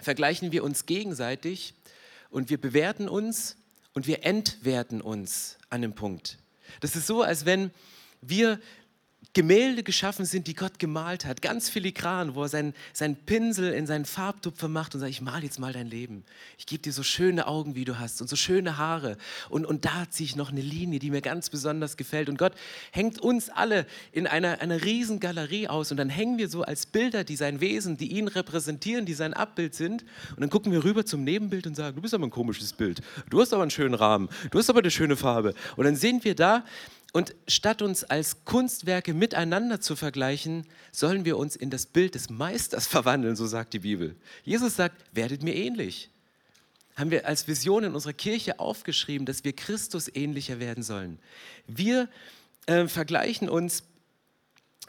vergleichen 0.00 0.52
wir 0.52 0.62
uns 0.62 0.86
gegenseitig 0.86 1.74
und 2.30 2.50
wir 2.50 2.60
bewerten 2.60 3.08
uns 3.08 3.56
und 3.94 4.06
wir 4.06 4.24
entwerten 4.24 5.00
uns 5.00 5.58
an 5.70 5.82
dem 5.82 5.94
Punkt. 5.94 6.38
Das 6.80 6.94
ist 6.94 7.06
so, 7.06 7.22
als 7.22 7.46
wenn 7.46 7.70
wir 8.20 8.60
Gemälde 9.34 9.82
geschaffen 9.82 10.24
sind, 10.24 10.46
die 10.46 10.54
Gott 10.54 10.78
gemalt 10.78 11.24
hat, 11.24 11.42
ganz 11.42 11.68
filigran, 11.68 12.34
wo 12.34 12.42
er 12.42 12.48
seinen, 12.48 12.74
seinen 12.92 13.14
Pinsel 13.14 13.72
in 13.72 13.86
seinen 13.86 14.04
Farbtupfer 14.04 14.68
macht 14.68 14.94
und 14.94 15.00
sagt, 15.00 15.10
ich 15.10 15.20
mal 15.20 15.44
jetzt 15.44 15.58
mal 15.58 15.72
dein 15.72 15.86
Leben. 15.86 16.24
Ich 16.56 16.66
gebe 16.66 16.82
dir 16.82 16.92
so 16.92 17.02
schöne 17.02 17.46
Augen, 17.46 17.74
wie 17.74 17.84
du 17.84 17.98
hast 17.98 18.20
und 18.20 18.28
so 18.28 18.36
schöne 18.36 18.78
Haare. 18.78 19.18
Und, 19.50 19.66
und 19.66 19.84
da 19.84 20.08
ziehe 20.08 20.24
ich 20.24 20.34
noch 20.34 20.50
eine 20.50 20.62
Linie, 20.62 20.98
die 20.98 21.10
mir 21.10 21.20
ganz 21.20 21.50
besonders 21.50 21.96
gefällt. 21.96 22.28
Und 22.28 22.38
Gott 22.38 22.54
hängt 22.90 23.20
uns 23.20 23.50
alle 23.50 23.86
in 24.12 24.26
einer, 24.26 24.60
einer 24.60 24.82
riesen 24.82 25.20
Galerie 25.20 25.68
aus 25.68 25.90
und 25.90 25.98
dann 25.98 26.08
hängen 26.08 26.38
wir 26.38 26.48
so 26.48 26.62
als 26.62 26.86
Bilder, 26.86 27.22
die 27.22 27.36
sein 27.36 27.60
Wesen, 27.60 27.96
die 27.96 28.10
ihn 28.12 28.28
repräsentieren, 28.28 29.04
die 29.04 29.14
sein 29.14 29.34
Abbild 29.34 29.74
sind. 29.74 30.04
Und 30.30 30.40
dann 30.40 30.50
gucken 30.50 30.72
wir 30.72 30.84
rüber 30.84 31.04
zum 31.04 31.22
Nebenbild 31.22 31.66
und 31.66 31.74
sagen, 31.74 31.96
du 31.96 32.02
bist 32.02 32.14
aber 32.14 32.26
ein 32.26 32.30
komisches 32.30 32.72
Bild. 32.72 33.02
Du 33.28 33.40
hast 33.40 33.52
aber 33.52 33.62
einen 33.62 33.70
schönen 33.70 33.94
Rahmen. 33.94 34.28
Du 34.50 34.58
hast 34.58 34.70
aber 34.70 34.80
eine 34.80 34.90
schöne 34.90 35.16
Farbe. 35.16 35.54
Und 35.76 35.84
dann 35.84 35.96
sehen 35.96 36.24
wir 36.24 36.34
da, 36.34 36.64
und 37.12 37.34
statt 37.46 37.80
uns 37.82 38.04
als 38.04 38.44
Kunstwerke 38.44 39.14
miteinander 39.14 39.80
zu 39.80 39.96
vergleichen, 39.96 40.66
sollen 40.92 41.24
wir 41.24 41.38
uns 41.38 41.56
in 41.56 41.70
das 41.70 41.86
Bild 41.86 42.14
des 42.14 42.28
Meisters 42.30 42.86
verwandeln, 42.88 43.36
so 43.36 43.46
sagt 43.46 43.74
die 43.74 43.80
Bibel. 43.80 44.16
Jesus 44.44 44.76
sagt, 44.76 45.02
werdet 45.12 45.42
mir 45.42 45.54
ähnlich. 45.54 46.10
Haben 46.96 47.10
wir 47.10 47.26
als 47.26 47.46
Vision 47.46 47.84
in 47.84 47.94
unserer 47.94 48.12
Kirche 48.12 48.58
aufgeschrieben, 48.58 49.24
dass 49.24 49.44
wir 49.44 49.54
Christus 49.54 50.10
ähnlicher 50.12 50.58
werden 50.58 50.82
sollen. 50.82 51.18
Wir 51.66 52.08
äh, 52.66 52.88
vergleichen 52.88 53.48
uns 53.48 53.84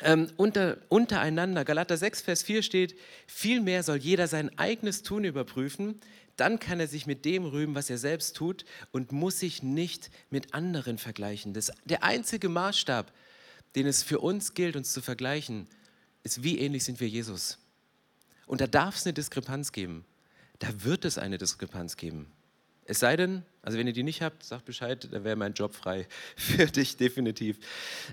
ähm, 0.02 0.30
unter, 0.38 0.78
untereinander. 0.90 1.64
Galater 1.66 1.98
6, 1.98 2.22
Vers 2.22 2.44
4 2.44 2.64
steht, 2.64 2.96
vielmehr 3.28 3.84
soll 3.84 3.98
jeder 3.98 4.28
sein 4.28 4.58
eigenes 4.58 5.04
Tun 5.04 5.24
überprüfen, 5.24 6.00
dann 6.40 6.60
kann 6.60 6.80
er 6.80 6.88
sich 6.88 7.06
mit 7.06 7.26
dem 7.26 7.46
rühmen, 7.46 7.76
was 7.76 7.90
er 7.90 7.98
selbst 7.98 8.36
tut 8.36 8.66
und 8.92 9.12
muss 9.12 9.40
sich 9.40 9.64
nicht 9.64 10.10
mit 10.30 10.54
anderen 10.54 10.98
vergleichen. 10.98 11.54
Das, 11.54 11.72
der 11.86 12.04
einzige 12.04 12.50
Maßstab, 12.50 13.12
den 13.76 13.86
es 13.86 14.04
für 14.04 14.20
uns 14.20 14.54
gilt, 14.54 14.76
uns 14.76 14.94
zu 14.94 15.02
vergleichen, 15.02 15.68
ist, 16.24 16.44
wie 16.44 16.60
ähnlich 16.60 16.84
sind 16.84 17.00
wir 17.00 17.08
Jesus. 17.08 17.58
Und 18.46 18.62
da 18.62 18.68
darf 18.68 18.96
es 18.96 19.06
eine 19.06 19.14
Diskrepanz 19.14 19.72
geben. 19.72 20.06
Da 20.60 20.84
wird 20.84 21.06
es 21.06 21.18
eine 21.18 21.38
Diskrepanz 21.38 21.98
geben. 21.98 22.32
Es 22.86 23.00
sei 23.00 23.16
denn, 23.16 23.44
also 23.62 23.78
wenn 23.78 23.86
ihr 23.86 23.94
die 23.94 24.02
nicht 24.02 24.24
habt, 24.24 24.44
sagt 24.44 24.66
Bescheid, 24.66 25.08
dann 25.12 25.24
wäre 25.24 25.36
mein 25.36 25.54
Job 25.54 25.76
frei 25.76 26.08
für 26.36 26.66
dich 26.66 26.98
definitiv. 26.98 27.60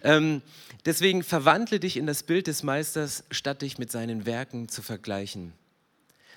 Ähm, 0.02 0.42
deswegen 0.84 1.22
verwandle 1.22 1.80
dich 1.80 1.96
in 1.96 2.06
das 2.06 2.22
Bild 2.22 2.46
des 2.46 2.62
Meisters, 2.62 3.24
statt 3.30 3.62
dich 3.62 3.78
mit 3.78 3.90
seinen 3.90 4.26
Werken 4.26 4.68
zu 4.68 4.82
vergleichen. 4.82 5.54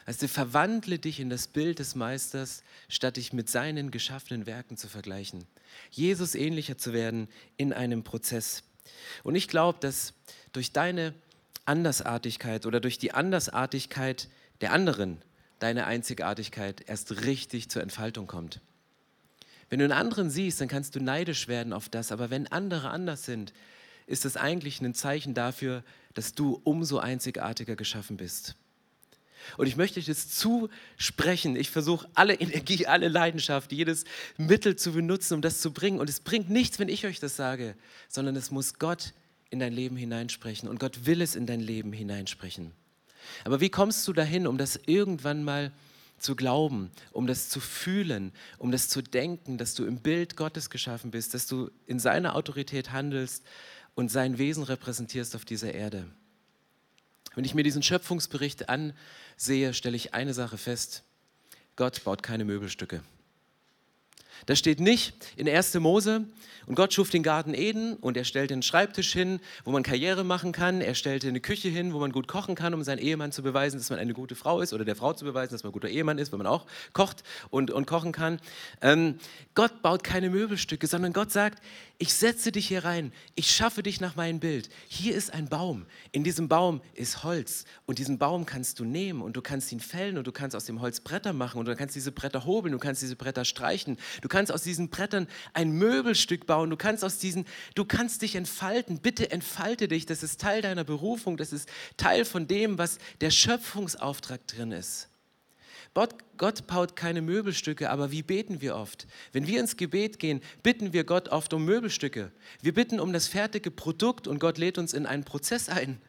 Also 0.10 0.28
verwandle 0.28 0.98
dich 0.98 1.19
in 1.19 1.30
das 1.30 1.45
Bild 1.45 1.78
des 1.78 1.93
Meisters, 1.93 2.63
statt 2.88 3.17
dich 3.17 3.32
mit 3.32 3.48
seinen 3.48 3.91
geschaffenen 3.91 4.48
Werken 4.48 4.76
zu 4.76 4.88
vergleichen. 4.88 5.45
Jesus 5.91 6.34
ähnlicher 6.34 6.80
zu 6.80 6.93
werden 6.93 7.28
in 7.58 7.74
einem 7.74 8.04
Prozess. 8.04 8.63
Und 9.22 9.36
ich 9.36 9.48
glaube, 9.48 9.78
dass 9.82 10.15
durch 10.52 10.74
deine 10.74 11.13
Andersartigkeit 11.65 12.65
oder 12.65 12.80
durch 12.80 12.98
die 12.98 13.12
Andersartigkeit 13.12 14.30
der 14.62 14.72
anderen 14.72 15.22
deine 15.60 15.86
Einzigartigkeit 15.86 16.82
erst 16.88 17.24
richtig 17.24 17.69
zur 17.69 17.84
Entfaltung 17.84 18.26
kommt. 18.26 18.62
Wenn 19.69 19.78
du 19.78 19.86
einen 19.86 19.93
anderen 19.93 20.32
siehst, 20.32 20.60
dann 20.60 20.69
kannst 20.69 20.95
du 20.95 21.00
neidisch 21.02 21.48
werden 21.48 21.72
auf 21.72 21.88
das, 21.88 22.12
aber 22.12 22.32
wenn 22.32 22.48
andere 22.48 22.89
anders 22.89 23.26
sind, 23.26 23.54
ist 24.08 24.26
das 24.26 24.38
eigentlich 24.38 24.82
ein 24.82 24.95
Zeichen 24.95 25.36
dafür, 25.36 25.84
dass 26.15 26.34
du 26.34 26.60
umso 26.63 26.98
einzigartiger 26.98 27.76
geschaffen 27.76 28.17
bist. 28.17 28.56
Und 29.58 29.67
ich 29.67 29.75
möchte 29.75 30.02
das 30.02 30.30
zusprechen. 30.30 31.56
Ich 31.56 31.69
versuche 31.69 32.08
alle 32.13 32.34
Energie, 32.34 32.88
alle 32.88 33.08
Leidenschaft, 33.08 33.71
jedes 33.71 34.06
Mittel 34.38 34.75
zu 34.75 34.91
benutzen, 34.93 35.36
um 35.36 35.41
das 35.41 35.62
zu 35.62 35.71
bringen. 35.71 35.99
Und 35.99 36.10
es 36.10 36.19
bringt 36.19 36.49
nichts, 36.49 36.80
wenn 36.80 36.89
ich 36.89 37.06
euch 37.06 37.19
das 37.19 37.36
sage, 37.36 37.75
sondern 38.08 38.36
es 38.36 38.52
muss 38.52 38.80
Gott 38.80 39.13
in 39.49 39.60
dein 39.60 39.73
Leben 39.73 39.97
hineinsprechen. 39.97 40.69
Und 40.69 40.80
Gott 40.80 41.06
will 41.06 41.21
es 41.21 41.36
in 41.36 41.45
dein 41.45 41.60
Leben 41.60 41.91
hineinsprechen. 41.91 42.71
Aber 43.43 43.60
wie 43.60 43.69
kommst 43.69 44.08
du 44.08 44.13
dahin, 44.13 44.47
um 44.47 44.58
das 44.58 44.80
irgendwann 44.86 45.43
mal 45.43 45.71
zu 46.19 46.36
glauben, 46.36 46.91
um 47.12 47.28
das 47.28 47.49
zu 47.49 47.60
fühlen, 47.60 48.32
um 48.58 48.71
das 48.71 48.89
zu 48.89 49.02
denken, 49.02 49.58
dass 49.58 49.73
du 49.73 49.86
im 49.86 49.99
Bild 49.99 50.36
Gottes 50.36 50.69
geschaffen 50.69 51.12
bist, 51.12 51.34
dass 51.34 51.47
du 51.47 51.71
in 51.86 51.99
seiner 51.99 52.36
Autorität 52.36 52.91
handelst 52.91 53.43
und 53.95 54.10
sein 54.10 54.38
Wesen 54.38 54.63
repräsentierst 54.63 55.36
auf 55.36 55.45
dieser 55.45 55.73
Erde? 55.73 56.08
Wenn 57.35 57.45
ich 57.45 57.53
mir 57.53 57.63
diesen 57.63 57.83
Schöpfungsbericht 57.83 58.69
ansehe, 58.69 59.73
stelle 59.73 59.95
ich 59.95 60.13
eine 60.13 60.33
Sache 60.33 60.57
fest. 60.57 61.03
Gott 61.75 62.03
baut 62.03 62.23
keine 62.23 62.45
Möbelstücke. 62.45 63.01
Das 64.45 64.60
steht 64.60 64.80
nicht 64.80 65.13
in 65.38 65.47
1. 65.47 65.75
Mose. 65.75 66.25
Und 66.69 66.75
Gott 66.75 66.93
schuf 66.93 67.10
den 67.10 67.23
Garten 67.23 67.56
Eden 67.56 67.95
und 67.95 68.15
er 68.15 68.23
stellte 68.23 68.54
einen 68.54 68.62
Schreibtisch 68.62 69.12
hin, 69.12 69.39
wo 69.63 69.71
man 69.71 69.82
Karriere 69.82 70.23
machen 70.23 70.52
kann. 70.52 70.82
Er 70.82 70.93
stellte 70.93 71.28
eine 71.28 71.39
Küche 71.39 71.67
hin, 71.67 71.93
wo 71.93 71.99
man 71.99 72.12
gut 72.12 72.28
kochen 72.28 72.54
kann, 72.54 72.75
um 72.75 72.84
seinem 72.84 72.99
Ehemann 72.99 73.32
zu 73.32 73.41
beweisen, 73.41 73.80
dass 73.80 73.89
man 73.89 73.97
eine 73.97 74.13
gute 74.13 74.36
Frau 74.36 74.62
ist 74.62 74.71
oder 74.71 74.86
der 74.86 74.95
Frau 74.95 75.13
zu 75.13 75.25
beweisen, 75.25 75.54
dass 75.54 75.63
man 75.63 75.71
ein 75.71 75.73
guter 75.73 75.89
Ehemann 75.89 76.19
ist, 76.19 76.32
wenn 76.32 76.38
man 76.38 76.45
auch 76.45 76.67
kocht 76.93 77.23
und, 77.49 77.71
und 77.71 77.88
kochen 77.88 78.12
kann. 78.12 78.39
Ähm, 78.84 79.15
Gott 79.56 79.82
baut 79.82 80.04
keine 80.04 80.30
Möbelstücke, 80.30 80.86
sondern 80.86 81.12
Gott 81.12 81.32
sagt, 81.32 81.60
ich 81.97 82.13
setze 82.13 82.52
dich 82.52 82.67
hier 82.67 82.86
rein, 82.86 83.12
ich 83.36 83.52
schaffe 83.52 83.84
dich 83.84 83.99
nach 83.99 84.15
meinem 84.15 84.39
Bild. 84.39 84.69
Hier 84.88 85.15
ist 85.15 85.34
ein 85.34 85.49
Baum, 85.49 85.86
in 86.12 86.23
diesem 86.23 86.47
Baum 86.47 86.82
ist 86.93 87.23
Holz 87.23 87.65
und 87.88 87.99
diesen 87.99 88.19
Baum 88.19 88.45
kannst 88.45 88.80
du 88.80 88.86
nehmen 88.86 89.21
und 89.21 89.36
du 89.36 89.41
kannst 89.41 89.71
ihn 89.71 89.82
fällen 89.82 90.17
und 90.17 90.28
du 90.28 90.32
kannst 90.32 90.56
aus 90.56 90.65
dem 90.65 90.80
Holz 90.80 91.02
Bretter 91.02 91.34
machen 91.34 91.60
und 91.60 91.67
du 91.67 91.75
kannst 91.75 91.95
diese 91.95 92.13
Bretter 92.13 92.45
hobeln, 92.45 92.71
du 92.71 92.80
kannst 92.80 93.02
diese 93.02 93.17
Bretter 93.17 93.43
streichen, 93.43 93.97
du 94.21 94.28
kannst 94.29 94.51
aus 94.51 94.63
diesen 94.63 94.89
Brettern 94.89 95.27
ein 95.53 95.71
Möbelstück 95.71 96.47
bauen, 96.47 96.69
du 96.69 96.77
kannst 96.77 97.03
aus 97.03 97.17
diesen, 97.17 97.45
du 97.75 97.83
kannst 97.83 98.21
dich 98.21 98.35
entfalten, 98.35 98.99
bitte 98.99 99.31
entfalte 99.31 99.89
dich, 99.89 100.05
das 100.05 100.23
ist 100.23 100.39
Teil 100.39 100.61
deiner 100.61 100.85
Berufung, 100.85 101.35
das 101.35 101.51
ist 101.51 101.67
Teil 101.97 102.23
von 102.23 102.47
dem, 102.47 102.77
was 102.77 102.97
der 103.19 103.31
Schöpfungsauftrag 103.31 104.47
drin 104.47 104.71
ist. 104.71 105.09
Gott 106.37 106.67
baut 106.67 106.95
keine 106.95 107.21
Möbelstücke, 107.21 107.89
aber 107.89 108.11
wie 108.11 108.23
beten 108.23 108.61
wir 108.61 108.75
oft? 108.75 109.07
Wenn 109.33 109.47
wir 109.47 109.59
ins 109.59 109.75
Gebet 109.75 110.19
gehen, 110.19 110.41
bitten 110.63 110.93
wir 110.93 111.03
Gott 111.03 111.29
oft 111.29 111.53
um 111.53 111.65
Möbelstücke. 111.65 112.31
Wir 112.61 112.73
bitten 112.73 112.99
um 112.99 113.11
das 113.11 113.27
fertige 113.27 113.71
Produkt 113.71 114.27
und 114.27 114.39
Gott 114.39 114.57
lädt 114.57 114.77
uns 114.77 114.93
in 114.93 115.05
einen 115.05 115.25
Prozess 115.25 115.67
ein. 115.67 116.01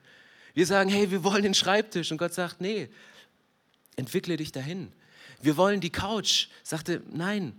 Wir 0.54 0.66
sagen, 0.66 0.90
hey, 0.90 1.10
wir 1.10 1.24
wollen 1.24 1.42
den 1.42 1.54
Schreibtisch 1.54 2.12
und 2.12 2.18
Gott 2.18 2.34
sagt, 2.34 2.60
nee, 2.60 2.88
entwickle 3.96 4.36
dich 4.36 4.52
dahin. 4.52 4.92
Wir 5.42 5.56
wollen 5.56 5.80
die 5.80 5.90
Couch. 5.90 6.48
Sagte, 6.62 7.02
nein, 7.10 7.54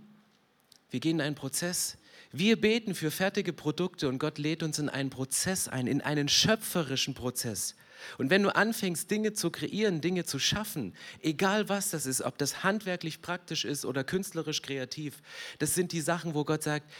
wir 0.92 1.00
gehen 1.00 1.18
in 1.18 1.26
einen 1.26 1.34
Prozess. 1.34 1.96
Wir 2.32 2.60
beten 2.60 2.94
für 2.94 3.10
fertige 3.10 3.52
Produkte 3.52 4.08
und 4.08 4.18
Gott 4.18 4.38
lädt 4.38 4.62
uns 4.62 4.78
in 4.78 4.88
einen 4.88 5.10
Prozess 5.10 5.68
ein, 5.68 5.86
in 5.86 6.00
einen 6.00 6.28
schöpferischen 6.28 7.14
Prozess. 7.14 7.74
Und 8.18 8.30
wenn 8.30 8.42
du 8.42 8.54
anfängst, 8.54 9.10
Dinge 9.10 9.32
zu 9.32 9.50
kreieren, 9.50 10.00
Dinge 10.00 10.24
zu 10.24 10.38
schaffen, 10.38 10.94
egal 11.20 11.68
was 11.68 11.90
das 11.90 12.06
ist, 12.06 12.22
ob 12.22 12.36
das 12.38 12.62
handwerklich 12.62 13.22
praktisch 13.22 13.64
ist 13.64 13.84
oder 13.84 14.04
künstlerisch 14.04 14.62
kreativ, 14.62 15.22
das 15.58 15.74
sind 15.74 15.92
die 15.92 16.00
Sachen, 16.00 16.34
wo 16.34 16.44
Gott 16.44 16.62
sagt, 16.62 16.90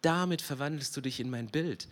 damit 0.00 0.42
verwandelst 0.42 0.96
du 0.96 1.00
dich 1.00 1.20
in 1.20 1.30
mein 1.30 1.48
Bild. 1.48 1.88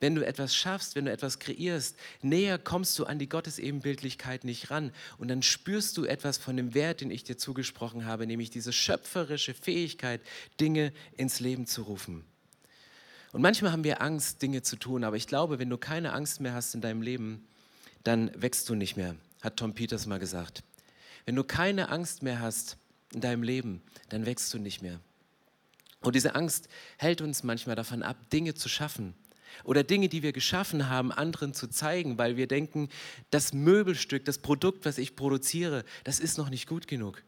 Wenn 0.00 0.14
du 0.14 0.26
etwas 0.26 0.56
schaffst, 0.56 0.96
wenn 0.96 1.04
du 1.04 1.12
etwas 1.12 1.38
kreierst, 1.38 1.94
näher 2.22 2.58
kommst 2.58 2.98
du 2.98 3.04
an 3.04 3.18
die 3.18 3.28
Gottesebenbildlichkeit 3.28 4.44
nicht 4.44 4.70
ran. 4.70 4.92
Und 5.18 5.28
dann 5.28 5.42
spürst 5.42 5.98
du 5.98 6.06
etwas 6.06 6.38
von 6.38 6.56
dem 6.56 6.72
Wert, 6.72 7.02
den 7.02 7.10
ich 7.10 7.22
dir 7.22 7.36
zugesprochen 7.36 8.06
habe, 8.06 8.26
nämlich 8.26 8.48
diese 8.48 8.72
schöpferische 8.72 9.52
Fähigkeit, 9.52 10.22
Dinge 10.58 10.94
ins 11.18 11.38
Leben 11.38 11.66
zu 11.66 11.82
rufen. 11.82 12.24
Und 13.32 13.42
manchmal 13.42 13.72
haben 13.72 13.84
wir 13.84 14.00
Angst, 14.00 14.40
Dinge 14.40 14.62
zu 14.62 14.76
tun, 14.76 15.04
aber 15.04 15.16
ich 15.16 15.26
glaube, 15.26 15.58
wenn 15.58 15.70
du 15.70 15.76
keine 15.76 16.14
Angst 16.14 16.40
mehr 16.40 16.54
hast 16.54 16.74
in 16.74 16.80
deinem 16.80 17.02
Leben, 17.02 17.46
dann 18.02 18.30
wächst 18.34 18.68
du 18.70 18.74
nicht 18.74 18.96
mehr, 18.96 19.14
hat 19.42 19.58
Tom 19.58 19.74
Peters 19.74 20.06
mal 20.06 20.18
gesagt. 20.18 20.64
Wenn 21.26 21.36
du 21.36 21.44
keine 21.44 21.90
Angst 21.90 22.22
mehr 22.22 22.40
hast 22.40 22.78
in 23.12 23.20
deinem 23.20 23.42
Leben, 23.42 23.82
dann 24.08 24.24
wächst 24.24 24.52
du 24.54 24.58
nicht 24.58 24.80
mehr. 24.80 24.98
Und 26.00 26.16
diese 26.16 26.34
Angst 26.34 26.68
hält 26.96 27.20
uns 27.20 27.42
manchmal 27.42 27.76
davon 27.76 28.02
ab, 28.02 28.16
Dinge 28.30 28.54
zu 28.54 28.70
schaffen 28.70 29.14
oder 29.64 29.82
Dinge, 29.82 30.08
die 30.08 30.22
wir 30.22 30.32
geschaffen 30.32 30.88
haben, 30.88 31.12
anderen 31.12 31.54
zu 31.54 31.68
zeigen, 31.68 32.18
weil 32.18 32.36
wir 32.36 32.46
denken, 32.46 32.88
das 33.30 33.52
Möbelstück, 33.52 34.24
das 34.24 34.38
Produkt, 34.38 34.84
was 34.84 34.98
ich 34.98 35.16
produziere, 35.16 35.84
das 36.04 36.20
ist 36.20 36.38
noch 36.38 36.50
nicht 36.50 36.66
gut 36.66 36.86
genug. 36.86 37.22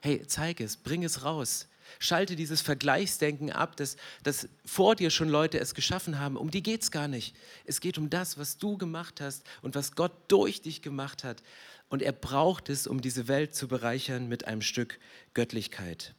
Hey, 0.00 0.22
zeig 0.26 0.60
es, 0.60 0.76
bring 0.76 1.04
es 1.04 1.24
raus. 1.24 1.68
Schalte 1.98 2.36
dieses 2.36 2.60
Vergleichsdenken 2.60 3.50
ab, 3.50 3.76
dass, 3.76 3.96
dass 4.22 4.48
vor 4.64 4.96
dir 4.96 5.10
schon 5.10 5.28
Leute 5.28 5.60
es 5.60 5.74
geschaffen 5.74 6.18
haben. 6.18 6.36
Um 6.36 6.50
die 6.50 6.62
geht 6.62 6.82
es 6.82 6.90
gar 6.90 7.08
nicht. 7.08 7.36
Es 7.64 7.80
geht 7.80 7.98
um 7.98 8.10
das, 8.10 8.38
was 8.38 8.58
du 8.58 8.78
gemacht 8.78 9.20
hast 9.20 9.44
und 9.60 9.74
was 9.74 9.94
Gott 9.94 10.12
durch 10.28 10.62
dich 10.62 10.82
gemacht 10.82 11.24
hat. 11.24 11.42
Und 11.88 12.02
er 12.02 12.12
braucht 12.12 12.68
es, 12.68 12.86
um 12.86 13.00
diese 13.00 13.28
Welt 13.28 13.54
zu 13.54 13.68
bereichern 13.68 14.28
mit 14.28 14.46
einem 14.46 14.62
Stück 14.62 14.98
Göttlichkeit. 15.34 16.14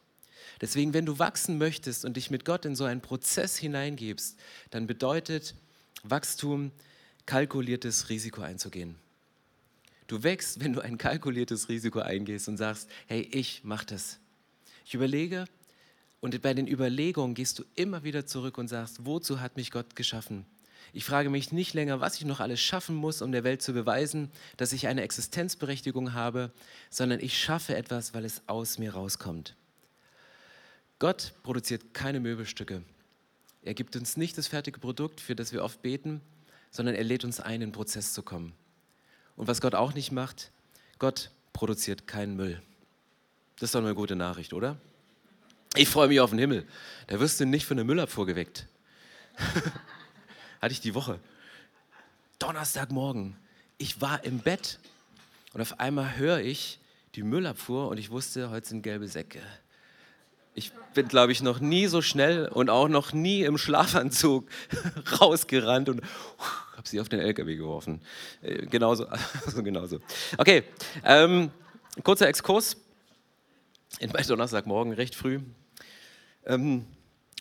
Deswegen, 0.60 0.94
wenn 0.94 1.06
du 1.06 1.18
wachsen 1.18 1.58
möchtest 1.58 2.04
und 2.04 2.16
dich 2.16 2.30
mit 2.30 2.44
Gott 2.44 2.64
in 2.64 2.76
so 2.76 2.84
einen 2.84 3.00
Prozess 3.00 3.56
hineingibst, 3.56 4.38
dann 4.70 4.86
bedeutet 4.86 5.54
Wachstum, 6.02 6.70
kalkuliertes 7.26 8.08
Risiko 8.08 8.42
einzugehen. 8.42 8.96
Du 10.06 10.22
wächst, 10.22 10.60
wenn 10.60 10.74
du 10.74 10.80
ein 10.80 10.98
kalkuliertes 10.98 11.68
Risiko 11.68 12.00
eingehst 12.00 12.48
und 12.48 12.58
sagst, 12.58 12.88
hey, 13.06 13.22
ich 13.32 13.64
mache 13.64 13.86
das. 13.86 14.18
Ich 14.84 14.94
überlege 14.94 15.46
und 16.20 16.40
bei 16.42 16.52
den 16.52 16.66
Überlegungen 16.66 17.34
gehst 17.34 17.58
du 17.58 17.64
immer 17.74 18.04
wieder 18.04 18.26
zurück 18.26 18.58
und 18.58 18.68
sagst, 18.68 19.06
wozu 19.06 19.40
hat 19.40 19.56
mich 19.56 19.70
Gott 19.70 19.96
geschaffen? 19.96 20.46
Ich 20.92 21.04
frage 21.04 21.30
mich 21.30 21.52
nicht 21.52 21.74
länger, 21.74 22.00
was 22.00 22.16
ich 22.16 22.24
noch 22.24 22.40
alles 22.40 22.60
schaffen 22.60 22.94
muss, 22.94 23.20
um 23.20 23.32
der 23.32 23.44
Welt 23.44 23.62
zu 23.62 23.72
beweisen, 23.72 24.30
dass 24.56 24.72
ich 24.72 24.86
eine 24.86 25.02
Existenzberechtigung 25.02 26.12
habe, 26.12 26.52
sondern 26.88 27.20
ich 27.20 27.38
schaffe 27.38 27.74
etwas, 27.74 28.14
weil 28.14 28.24
es 28.24 28.42
aus 28.46 28.78
mir 28.78 28.94
rauskommt. 28.94 29.56
Gott 30.98 31.34
produziert 31.42 31.92
keine 31.92 32.20
Möbelstücke. 32.20 32.82
Er 33.62 33.74
gibt 33.74 33.96
uns 33.96 34.16
nicht 34.16 34.36
das 34.38 34.46
fertige 34.46 34.78
Produkt, 34.78 35.20
für 35.20 35.34
das 35.34 35.52
wir 35.52 35.64
oft 35.64 35.82
beten, 35.82 36.20
sondern 36.70 36.94
er 36.94 37.04
lädt 37.04 37.24
uns 37.24 37.40
ein, 37.40 37.54
in 37.54 37.60
den 37.68 37.72
Prozess 37.72 38.12
zu 38.12 38.22
kommen. 38.22 38.52
Und 39.36 39.48
was 39.48 39.60
Gott 39.60 39.74
auch 39.74 39.94
nicht 39.94 40.12
macht, 40.12 40.50
Gott 40.98 41.30
produziert 41.52 42.06
keinen 42.06 42.36
Müll. 42.36 42.60
Das 43.56 43.68
ist 43.68 43.74
doch 43.74 43.80
eine 43.80 43.94
gute 43.94 44.16
Nachricht, 44.16 44.52
oder? 44.52 44.76
Ich 45.76 45.88
freue 45.88 46.08
mich 46.08 46.20
auf 46.20 46.30
den 46.30 46.38
Himmel. 46.38 46.66
Da 47.06 47.18
wirst 47.18 47.40
du 47.40 47.46
nicht 47.46 47.66
von 47.66 47.76
der 47.76 47.84
Müllabfuhr 47.84 48.26
geweckt. 48.26 48.66
Hatte 50.60 50.72
ich 50.72 50.80
die 50.80 50.94
Woche. 50.94 51.18
Donnerstagmorgen. 52.38 53.36
Ich 53.78 54.00
war 54.00 54.24
im 54.24 54.38
Bett 54.38 54.78
und 55.52 55.60
auf 55.60 55.80
einmal 55.80 56.16
höre 56.16 56.40
ich 56.40 56.78
die 57.14 57.22
Müllabfuhr 57.22 57.88
und 57.88 57.98
ich 57.98 58.10
wusste, 58.10 58.50
heute 58.50 58.68
sind 58.68 58.82
gelbe 58.82 59.08
Säcke. 59.08 59.40
Ich 60.54 60.72
bin, 60.94 61.08
glaube 61.08 61.32
ich, 61.32 61.42
noch 61.42 61.58
nie 61.58 61.88
so 61.88 62.00
schnell 62.00 62.46
und 62.46 62.70
auch 62.70 62.88
noch 62.88 63.12
nie 63.12 63.42
im 63.42 63.58
Schlafanzug 63.58 64.48
rausgerannt 65.20 65.88
und 65.88 66.00
habe 66.76 66.88
sie 66.88 67.00
auf 67.00 67.08
den 67.08 67.20
LKW 67.20 67.56
geworfen. 67.56 68.00
Äh, 68.42 68.66
genauso, 68.66 69.06
also 69.46 69.62
genauso. 69.62 69.98
Okay, 70.38 70.62
ähm, 71.04 71.50
kurzer 72.02 72.28
Exkurs. 72.28 72.76
In 74.00 74.10
bei 74.10 74.22
Donnerstagmorgen, 74.22 74.92
recht 74.92 75.14
früh. 75.14 75.40
Ähm, 76.46 76.84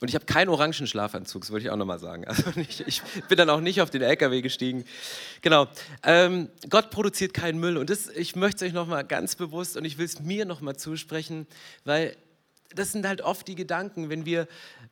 und 0.01 0.09
ich 0.09 0.15
habe 0.15 0.25
keinen 0.25 0.49
orangen 0.49 0.87
Schlafanzug, 0.87 1.43
das 1.43 1.51
wollte 1.51 1.65
ich 1.65 1.71
auch 1.71 1.77
nochmal 1.77 1.99
sagen. 1.99 2.25
Also 2.27 2.51
nicht, 2.55 2.81
ich 2.81 3.01
bin 3.29 3.37
dann 3.37 3.49
auch 3.49 3.61
nicht 3.61 3.81
auf 3.81 3.89
den 3.89 4.01
LKW 4.01 4.41
gestiegen. 4.41 4.85
Genau. 5.41 5.67
Ähm, 6.03 6.49
Gott 6.69 6.89
produziert 6.89 7.33
keinen 7.33 7.59
Müll. 7.59 7.77
Und 7.77 7.89
das, 7.89 8.09
ich 8.09 8.35
möchte 8.35 8.65
es 8.65 8.69
euch 8.69 8.73
nochmal 8.73 9.05
ganz 9.05 9.35
bewusst 9.35 9.77
und 9.77 9.85
ich 9.85 9.97
will 9.97 10.05
es 10.05 10.19
mir 10.19 10.45
nochmal 10.45 10.75
zusprechen, 10.75 11.47
weil 11.85 12.17
das 12.75 12.91
sind 12.91 13.07
halt 13.07 13.21
oft 13.21 13.47
die 13.47 13.55
Gedanken, 13.55 14.09
wenn 14.09 14.25
wir 14.25 14.47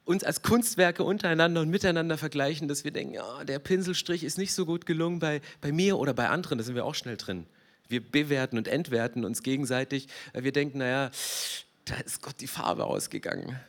uns 0.05 0.23
als 0.23 0.41
Kunstwerke 0.41 1.03
untereinander 1.03 1.61
und 1.61 1.69
miteinander 1.69 2.17
vergleichen, 2.17 2.67
dass 2.67 2.83
wir 2.83 2.91
denken, 2.91 3.13
ja, 3.13 3.43
der 3.43 3.59
Pinselstrich 3.59 4.23
ist 4.23 4.37
nicht 4.37 4.53
so 4.53 4.65
gut 4.65 4.85
gelungen 4.85 5.19
bei, 5.19 5.41
bei 5.61 5.71
mir 5.71 5.97
oder 5.97 6.13
bei 6.13 6.29
anderen, 6.29 6.57
da 6.57 6.63
sind 6.63 6.75
wir 6.75 6.85
auch 6.85 6.95
schnell 6.95 7.17
drin. 7.17 7.45
Wir 7.87 8.01
bewerten 8.01 8.57
und 8.57 8.67
entwerten 8.67 9.25
uns 9.25 9.43
gegenseitig, 9.43 10.07
weil 10.33 10.43
wir 10.43 10.51
denken, 10.51 10.79
naja, 10.79 11.11
da 11.85 11.95
ist 11.95 12.21
Gott 12.21 12.35
die 12.39 12.47
Farbe 12.47 12.85
ausgegangen. 12.85 13.59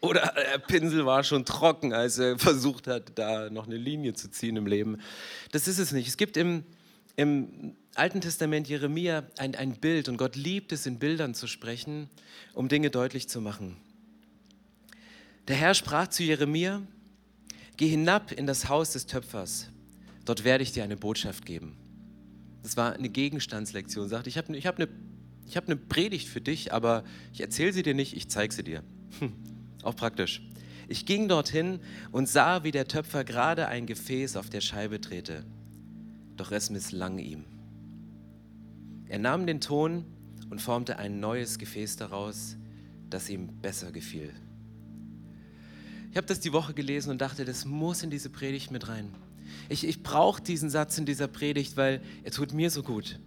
Oder 0.00 0.32
der 0.36 0.58
Pinsel 0.58 1.04
war 1.06 1.24
schon 1.24 1.44
trocken, 1.44 1.92
als 1.92 2.18
er 2.18 2.38
versucht 2.38 2.86
hat, 2.86 3.18
da 3.18 3.50
noch 3.50 3.66
eine 3.66 3.76
Linie 3.76 4.14
zu 4.14 4.30
ziehen 4.30 4.56
im 4.56 4.66
Leben. 4.66 5.00
Das 5.50 5.66
ist 5.66 5.78
es 5.78 5.92
nicht. 5.92 6.08
Es 6.08 6.16
gibt 6.16 6.36
im, 6.36 6.64
im 7.16 7.76
Alten 7.98 8.20
Testament 8.20 8.68
Jeremia 8.68 9.24
ein, 9.38 9.56
ein 9.56 9.72
Bild 9.72 10.08
und 10.08 10.18
Gott 10.18 10.36
liebt 10.36 10.70
es, 10.70 10.86
in 10.86 11.00
Bildern 11.00 11.34
zu 11.34 11.48
sprechen, 11.48 12.08
um 12.54 12.68
Dinge 12.68 12.90
deutlich 12.90 13.28
zu 13.28 13.40
machen. 13.40 13.76
Der 15.48 15.56
Herr 15.56 15.74
sprach 15.74 16.06
zu 16.06 16.22
Jeremia, 16.22 16.82
geh 17.76 17.88
hinab 17.88 18.30
in 18.30 18.46
das 18.46 18.68
Haus 18.68 18.92
des 18.92 19.06
Töpfers, 19.06 19.70
dort 20.24 20.44
werde 20.44 20.62
ich 20.62 20.70
dir 20.70 20.84
eine 20.84 20.96
Botschaft 20.96 21.44
geben. 21.44 21.76
Das 22.62 22.76
war 22.76 22.92
eine 22.92 23.08
Gegenstandslektion. 23.08 24.06
Er 24.06 24.10
sagte, 24.10 24.28
ich 24.28 24.38
habe 24.38 24.56
ich 24.56 24.66
hab 24.66 24.76
eine, 24.76 24.88
hab 25.54 25.66
eine 25.66 25.76
Predigt 25.76 26.28
für 26.28 26.40
dich, 26.40 26.72
aber 26.72 27.02
ich 27.32 27.40
erzähle 27.40 27.72
sie 27.72 27.82
dir 27.82 27.94
nicht, 27.94 28.16
ich 28.16 28.28
zeige 28.28 28.54
sie 28.54 28.62
dir. 28.62 28.84
Hm, 29.18 29.32
auch 29.82 29.96
praktisch. 29.96 30.42
Ich 30.86 31.04
ging 31.04 31.28
dorthin 31.28 31.80
und 32.12 32.28
sah, 32.28 32.62
wie 32.62 32.70
der 32.70 32.86
Töpfer 32.86 33.24
gerade 33.24 33.66
ein 33.66 33.86
Gefäß 33.86 34.36
auf 34.36 34.50
der 34.50 34.60
Scheibe 34.60 35.00
drehte. 35.00 35.44
Doch 36.36 36.52
es 36.52 36.70
misslang 36.70 37.18
ihm. 37.18 37.57
Er 39.08 39.18
nahm 39.18 39.46
den 39.46 39.60
Ton 39.60 40.04
und 40.50 40.60
formte 40.60 40.98
ein 40.98 41.20
neues 41.20 41.58
Gefäß 41.58 41.96
daraus, 41.96 42.56
das 43.10 43.28
ihm 43.28 43.48
besser 43.62 43.90
gefiel. 43.90 44.32
Ich 46.10 46.16
habe 46.16 46.26
das 46.26 46.40
die 46.40 46.52
Woche 46.52 46.74
gelesen 46.74 47.10
und 47.10 47.20
dachte, 47.20 47.44
das 47.44 47.64
muss 47.64 48.02
in 48.02 48.10
diese 48.10 48.30
Predigt 48.30 48.70
mit 48.70 48.88
rein. 48.88 49.10
Ich, 49.68 49.86
ich 49.86 50.02
brauche 50.02 50.42
diesen 50.42 50.70
Satz 50.70 50.98
in 50.98 51.06
dieser 51.06 51.28
Predigt, 51.28 51.76
weil 51.76 52.00
er 52.22 52.30
tut 52.30 52.52
mir 52.52 52.70
so 52.70 52.82
gut. 52.82 53.18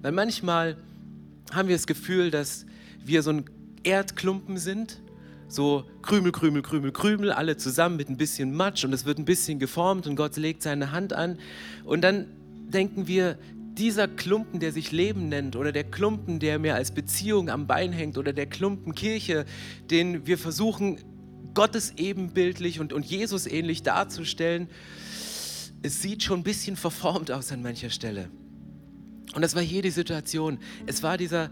Weil 0.00 0.12
manchmal 0.12 0.76
haben 1.52 1.68
wir 1.68 1.76
das 1.76 1.86
Gefühl, 1.86 2.30
dass 2.30 2.66
wir 3.04 3.22
so 3.22 3.30
ein 3.30 3.44
Erdklumpen 3.82 4.58
sind, 4.58 5.00
so 5.48 5.84
Krümel, 6.02 6.32
Krümel, 6.32 6.62
Krümel, 6.62 6.92
Krümel, 6.92 7.30
alle 7.30 7.56
zusammen 7.56 7.96
mit 7.96 8.08
ein 8.08 8.16
bisschen 8.16 8.54
Matsch 8.54 8.84
und 8.84 8.92
es 8.92 9.04
wird 9.04 9.18
ein 9.18 9.24
bisschen 9.24 9.58
geformt 9.58 10.06
und 10.06 10.16
Gott 10.16 10.36
legt 10.36 10.62
seine 10.62 10.92
Hand 10.92 11.12
an 11.12 11.38
und 11.84 12.02
dann 12.02 12.26
denken 12.68 13.06
wir, 13.06 13.38
dieser 13.78 14.06
Klumpen, 14.08 14.60
der 14.60 14.72
sich 14.72 14.92
Leben 14.92 15.28
nennt, 15.28 15.56
oder 15.56 15.72
der 15.72 15.84
Klumpen, 15.84 16.38
der 16.38 16.58
mir 16.58 16.74
als 16.74 16.92
Beziehung 16.92 17.48
am 17.48 17.66
Bein 17.66 17.92
hängt, 17.92 18.18
oder 18.18 18.32
der 18.32 18.46
Klumpen 18.46 18.94
Kirche, 18.94 19.44
den 19.90 20.26
wir 20.26 20.38
versuchen, 20.38 20.98
Gottes 21.54 21.94
ebenbildlich 21.96 22.80
und, 22.80 22.92
und 22.92 23.04
Jesus 23.04 23.46
ähnlich 23.46 23.82
darzustellen, 23.82 24.68
es 25.82 26.00
sieht 26.00 26.22
schon 26.22 26.40
ein 26.40 26.44
bisschen 26.44 26.76
verformt 26.76 27.30
aus 27.30 27.52
an 27.52 27.62
mancher 27.62 27.90
Stelle. 27.90 28.30
Und 29.34 29.42
das 29.42 29.54
war 29.54 29.62
hier 29.62 29.82
die 29.82 29.90
Situation. 29.90 30.58
Es 30.86 31.02
war 31.02 31.16
dieser 31.16 31.50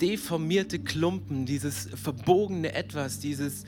deformierte 0.00 0.78
Klumpen, 0.78 1.46
dieses 1.46 1.88
verbogene 1.94 2.72
Etwas, 2.72 3.18
dieses... 3.18 3.64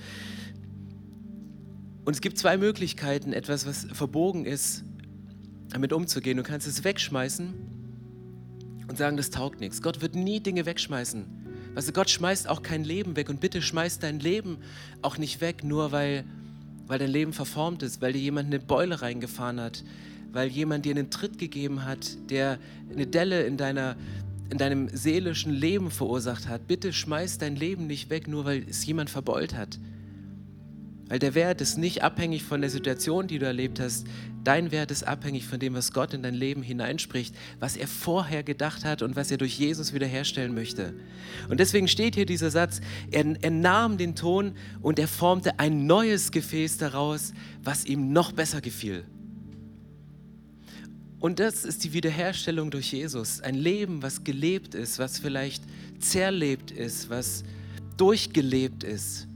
Und 2.05 2.15
es 2.15 2.21
gibt 2.21 2.39
zwei 2.39 2.57
Möglichkeiten, 2.57 3.33
etwas, 3.33 3.67
was 3.67 3.87
verbogen 3.93 4.47
ist, 4.47 4.85
damit 5.69 5.93
umzugehen. 5.93 6.37
Du 6.39 6.43
kannst 6.43 6.67
es 6.67 6.83
wegschmeißen 6.83 7.80
und 8.91 8.97
sagen, 8.97 9.17
das 9.17 9.31
taugt 9.31 9.61
nichts. 9.61 9.83
Gott 9.83 10.03
wird 10.03 10.17
nie 10.17 10.41
Dinge 10.41 10.67
wegschmeißen. 10.67 11.25
Weißt 11.75 11.89
du, 11.89 11.93
Gott 11.93 12.11
schmeißt 12.11 12.49
auch 12.49 12.63
kein 12.63 12.83
Leben 12.83 13.15
weg 13.15 13.31
und 13.31 13.41
bitte 13.41 13.63
schmeiß 13.63 14.01
dein 14.01 14.19
Leben 14.19 14.59
auch 15.01 15.17
nicht 15.17 15.41
weg, 15.41 15.63
nur 15.63 15.93
weil, 15.93 16.25
weil 16.89 16.99
dein 16.99 17.11
Leben 17.11 17.33
verformt 17.33 17.85
ist, 17.85 18.03
weil 18.03 18.13
dir 18.13 18.19
jemand 18.19 18.49
eine 18.49 18.59
Beule 18.59 19.01
reingefahren 19.01 19.61
hat, 19.61 19.85
weil 20.33 20.49
jemand 20.49 20.85
dir 20.85 20.91
einen 20.91 21.09
Tritt 21.09 21.39
gegeben 21.39 21.85
hat, 21.85 22.17
der 22.31 22.59
eine 22.93 23.07
Delle 23.07 23.45
in, 23.45 23.57
deiner, 23.57 23.97
in 24.51 24.59
deinem 24.59 24.89
seelischen 24.89 25.53
Leben 25.53 25.93
verursacht 25.93 26.49
hat. 26.49 26.67
Bitte 26.67 26.93
schmeiß 26.93 27.39
dein 27.39 27.55
Leben 27.55 27.87
nicht 27.87 28.11
weg, 28.11 28.27
nur 28.27 28.45
weil 28.45 28.67
es 28.69 28.85
jemand 28.85 29.09
verbeult 29.09 29.55
hat. 29.55 29.79
Weil 31.11 31.19
der 31.19 31.35
Wert 31.35 31.61
ist 31.61 31.77
nicht 31.77 32.05
abhängig 32.05 32.45
von 32.45 32.61
der 32.61 32.71
Situation, 32.71 33.27
die 33.27 33.41
du 33.41 33.45
erlebt 33.45 33.81
hast. 33.81 34.07
Dein 34.45 34.71
Wert 34.71 34.93
ist 34.93 35.03
abhängig 35.03 35.45
von 35.45 35.59
dem, 35.59 35.75
was 35.75 35.93
Gott 35.93 36.15
in 36.15 36.23
dein 36.23 36.35
Leben 36.35 36.63
hineinspricht, 36.63 37.35
was 37.59 37.77
er 37.77 37.89
vorher 37.89 38.45
gedacht 38.45 38.85
hat 38.85 39.03
und 39.03 39.17
was 39.17 39.29
er 39.33 39.37
durch 39.37 39.59
Jesus 39.59 39.93
wiederherstellen 39.93 40.55
möchte. 40.55 40.95
Und 41.49 41.59
deswegen 41.59 41.89
steht 41.89 42.15
hier 42.15 42.27
dieser 42.27 42.53
Satz, 42.53 42.81
er, 43.11 43.25
er 43.43 43.51
nahm 43.51 43.99
den 43.99 44.15
Ton 44.15 44.53
und 44.83 45.01
er 45.01 45.09
formte 45.09 45.59
ein 45.59 45.85
neues 45.85 46.31
Gefäß 46.31 46.79
daraus, 46.79 47.33
was 47.65 47.85
ihm 47.87 48.13
noch 48.13 48.31
besser 48.31 48.61
gefiel. 48.61 49.05
Und 51.19 51.41
das 51.41 51.65
ist 51.65 51.83
die 51.83 51.93
Wiederherstellung 51.93 52.71
durch 52.71 52.93
Jesus. 52.93 53.41
Ein 53.41 53.57
Leben, 53.57 54.01
was 54.01 54.23
gelebt 54.23 54.77
ist, 54.77 55.01
was 55.01 55.19
vielleicht 55.19 55.65
zerlebt 55.99 56.71
ist, 56.71 57.11
was 57.11 57.43
durchgelebt 57.97 58.85
ist 58.85 59.27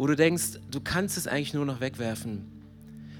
wo 0.00 0.06
du 0.06 0.16
denkst, 0.16 0.60
du 0.70 0.80
kannst 0.80 1.18
es 1.18 1.26
eigentlich 1.26 1.52
nur 1.52 1.66
noch 1.66 1.82
wegwerfen. 1.82 2.46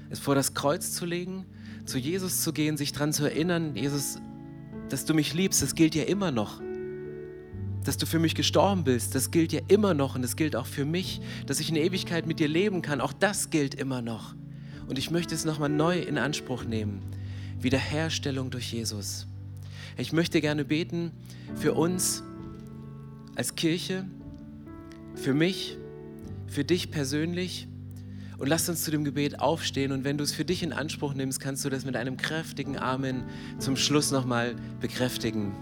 Es 0.09 0.17
vor 0.17 0.33
das 0.33 0.55
Kreuz 0.55 0.93
zu 0.93 1.05
legen, 1.05 1.45
zu 1.85 1.99
Jesus 1.99 2.41
zu 2.41 2.53
gehen, 2.53 2.75
sich 2.75 2.91
daran 2.91 3.13
zu 3.13 3.23
erinnern, 3.23 3.75
Jesus, 3.75 4.17
dass 4.89 5.05
du 5.05 5.13
mich 5.13 5.35
liebst, 5.35 5.61
das 5.61 5.75
gilt 5.75 5.93
ja 5.93 6.05
immer 6.05 6.31
noch. 6.31 6.59
Dass 7.83 7.97
du 7.97 8.07
für 8.07 8.17
mich 8.17 8.33
gestorben 8.33 8.83
bist, 8.83 9.13
das 9.13 9.29
gilt 9.29 9.53
ja 9.53 9.59
immer 9.67 9.93
noch 9.93 10.15
und 10.15 10.23
das 10.23 10.35
gilt 10.35 10.55
auch 10.55 10.65
für 10.65 10.83
mich. 10.83 11.21
Dass 11.45 11.59
ich 11.59 11.69
in 11.69 11.75
Ewigkeit 11.75 12.25
mit 12.25 12.39
dir 12.39 12.47
leben 12.47 12.81
kann, 12.81 12.99
auch 12.99 13.13
das 13.13 13.51
gilt 13.51 13.75
immer 13.75 14.01
noch. 14.01 14.33
Und 14.87 14.97
ich 14.97 15.11
möchte 15.11 15.35
es 15.35 15.45
nochmal 15.45 15.69
neu 15.69 15.99
in 15.99 16.17
Anspruch 16.17 16.63
nehmen. 16.63 17.03
Wiederherstellung 17.59 18.49
durch 18.49 18.73
Jesus. 18.73 19.27
Ich 19.97 20.13
möchte 20.13 20.41
gerne 20.41 20.65
beten 20.65 21.11
für 21.53 21.75
uns 21.75 22.23
als 23.35 23.53
Kirche, 23.53 24.07
für 25.13 25.35
mich, 25.35 25.77
für 26.51 26.65
dich 26.65 26.91
persönlich. 26.91 27.67
Und 28.37 28.47
lass 28.47 28.67
uns 28.67 28.83
zu 28.83 28.91
dem 28.91 29.03
Gebet 29.05 29.39
aufstehen. 29.39 29.91
Und 29.91 30.03
wenn 30.03 30.17
du 30.17 30.23
es 30.23 30.33
für 30.33 30.43
dich 30.43 30.63
in 30.63 30.73
Anspruch 30.73 31.13
nimmst, 31.13 31.39
kannst 31.39 31.63
du 31.63 31.69
das 31.69 31.85
mit 31.85 31.95
einem 31.95 32.17
kräftigen 32.17 32.77
Amen 32.77 33.23
zum 33.59 33.77
Schluss 33.77 34.11
nochmal 34.11 34.55
bekräftigen. 34.81 35.53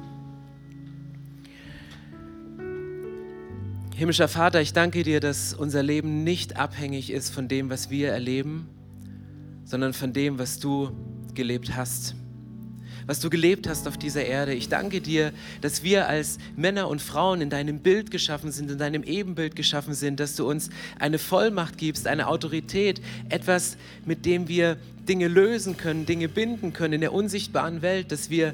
Himmlischer 3.96 4.30
Vater, 4.30 4.62
ich 4.62 4.74
danke 4.74 5.04
dir, 5.04 5.20
dass 5.20 5.54
unser 5.54 5.84
Leben 5.84 6.24
nicht 6.24 6.56
abhängig 6.56 7.12
ist 7.12 7.32
von 7.32 7.50
dem, 7.50 7.70
was 7.70 7.90
wir 7.90 8.10
erleben, 8.10 8.68
sondern 9.66 9.94
von 9.94 10.14
dem, 10.14 10.40
was 10.40 10.58
du 10.58 10.92
gelebt 11.34 11.76
hast 11.76 12.16
was 13.10 13.20
du 13.20 13.32
gelebt 13.32 13.68
hast 13.68 13.88
auf 13.88 13.98
dieser 13.98 14.24
Erde. 14.24 14.54
Ich 14.54 14.70
danke 14.70 15.02
dir, 15.02 15.34
dass 15.62 15.82
wir 15.82 16.08
als 16.08 16.38
Männer 16.56 16.88
und 16.88 17.02
Frauen 17.02 17.42
in 17.42 17.50
deinem 17.50 17.80
Bild 17.80 18.12
geschaffen 18.12 18.52
sind, 18.52 18.70
in 18.70 18.78
deinem 18.78 19.02
Ebenbild 19.02 19.56
geschaffen 19.56 19.96
sind, 19.96 20.20
dass 20.20 20.36
du 20.36 20.48
uns 20.48 20.70
eine 21.00 21.18
Vollmacht 21.18 21.80
gibst, 21.80 22.06
eine 22.06 22.28
Autorität, 22.28 23.02
etwas, 23.30 23.78
mit 24.06 24.28
dem 24.28 24.48
wir 24.48 24.78
Dinge 25.08 25.28
lösen 25.28 25.76
können, 25.76 26.06
Dinge 26.06 26.30
binden 26.30 26.72
können 26.72 26.94
in 26.94 27.02
der 27.02 27.12
unsichtbaren 27.12 27.82
Welt, 27.82 28.12
dass 28.12 28.30
wir 28.30 28.54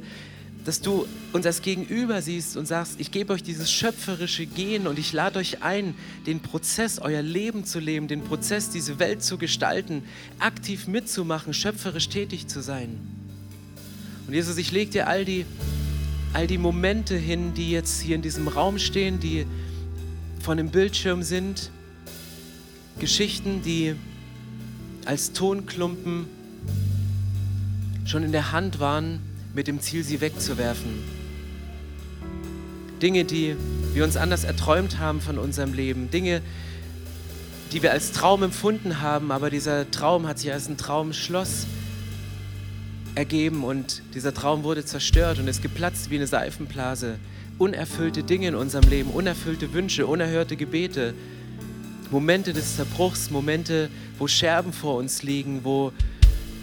dass 0.63 0.81
du 0.81 1.05
uns 1.33 1.45
als 1.45 1.61
Gegenüber 1.61 2.23
siehst 2.23 2.57
und 2.57 2.65
sagst, 2.65 2.99
ich 2.99 3.11
gebe 3.11 3.33
euch 3.33 3.43
dieses 3.43 3.69
schöpferische 3.69 4.47
Gehen 4.47 4.87
und 4.87 4.97
ich 4.97 5.13
lade 5.13 5.37
euch 5.37 5.61
ein, 5.61 5.93
den 6.25 6.39
Prozess, 6.39 6.97
euer 6.97 7.21
Leben 7.21 7.65
zu 7.65 7.79
leben, 7.79 8.07
den 8.07 8.23
Prozess, 8.23 8.71
diese 8.71 8.97
Welt 8.97 9.21
zu 9.21 9.37
gestalten, 9.37 10.03
aktiv 10.39 10.87
mitzumachen, 10.87 11.53
schöpferisch 11.53 12.09
tätig 12.09 12.47
zu 12.47 12.61
sein. 12.61 13.24
Und 14.27 14.33
Jesus, 14.33 14.57
ich 14.57 14.71
lege 14.71 14.91
dir 14.91 15.07
all 15.07 15.23
die, 15.23 15.45
all 16.33 16.47
die 16.47 16.57
Momente 16.57 17.15
hin, 17.15 17.53
die 17.53 17.71
jetzt 17.71 18.01
hier 18.01 18.15
in 18.15 18.21
diesem 18.21 18.47
Raum 18.47 18.79
stehen, 18.79 19.19
die 19.19 19.45
von 20.41 20.57
dem 20.57 20.69
Bildschirm 20.69 21.21
sind, 21.21 21.71
Geschichten, 22.99 23.61
die 23.61 23.95
als 25.05 25.33
Tonklumpen 25.33 26.25
schon 28.05 28.23
in 28.23 28.31
der 28.31 28.51
Hand 28.51 28.79
waren, 28.79 29.19
mit 29.53 29.67
dem 29.67 29.79
Ziel, 29.79 30.03
sie 30.03 30.21
wegzuwerfen. 30.21 31.03
Dinge, 33.01 33.25
die 33.25 33.55
wir 33.93 34.03
uns 34.03 34.17
anders 34.17 34.43
erträumt 34.43 34.99
haben 34.99 35.21
von 35.21 35.37
unserem 35.37 35.73
Leben. 35.73 36.09
Dinge, 36.09 36.41
die 37.71 37.83
wir 37.83 37.91
als 37.91 38.11
Traum 38.11 38.43
empfunden 38.43 39.01
haben, 39.01 39.31
aber 39.31 39.49
dieser 39.49 39.89
Traum 39.91 40.27
hat 40.27 40.39
sich 40.39 40.51
als 40.51 40.67
ein 40.67 40.77
Traumschloss 40.77 41.67
ergeben 43.15 43.63
und 43.63 44.01
dieser 44.13 44.33
Traum 44.33 44.63
wurde 44.63 44.85
zerstört 44.85 45.39
und 45.39 45.47
ist 45.47 45.61
geplatzt 45.61 46.09
wie 46.09 46.15
eine 46.15 46.27
Seifenblase. 46.27 47.17
Unerfüllte 47.57 48.23
Dinge 48.23 48.49
in 48.49 48.55
unserem 48.55 48.89
Leben, 48.89 49.09
unerfüllte 49.11 49.73
Wünsche, 49.73 50.05
unerhörte 50.05 50.57
Gebete, 50.57 51.13
Momente 52.11 52.53
des 52.53 52.75
Zerbruchs, 52.75 53.31
Momente, 53.31 53.89
wo 54.19 54.27
Scherben 54.27 54.73
vor 54.73 54.97
uns 54.97 55.23
liegen, 55.23 55.61
wo 55.63 55.91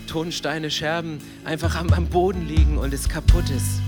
Tonsteine, 0.07 0.71
Scherben 0.71 1.19
einfach 1.45 1.75
am, 1.75 1.91
am 1.93 2.07
Boden 2.07 2.47
liegen 2.47 2.79
und 2.79 2.93
es 2.93 3.09
kaputt 3.09 3.49
ist. 3.51 3.81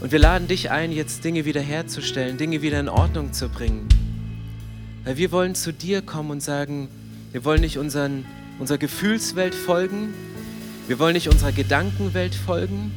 Und 0.00 0.12
wir 0.12 0.18
laden 0.18 0.48
dich 0.48 0.70
ein, 0.70 0.92
jetzt 0.92 1.24
Dinge 1.24 1.44
wiederherzustellen, 1.44 2.38
Dinge 2.38 2.62
wieder 2.62 2.80
in 2.80 2.88
Ordnung 2.88 3.32
zu 3.32 3.48
bringen. 3.48 3.88
Weil 5.04 5.16
wir 5.16 5.32
wollen 5.32 5.54
zu 5.54 5.72
dir 5.72 6.02
kommen 6.02 6.30
und 6.30 6.42
sagen, 6.42 6.88
wir 7.32 7.44
wollen 7.44 7.60
nicht 7.60 7.78
unseren 7.78 8.24
unserer 8.58 8.78
Gefühlswelt 8.78 9.54
folgen. 9.54 10.14
Wir 10.88 10.98
wollen 10.98 11.14
nicht 11.14 11.28
unserer 11.28 11.52
Gedankenwelt 11.52 12.34
folgen. 12.34 12.92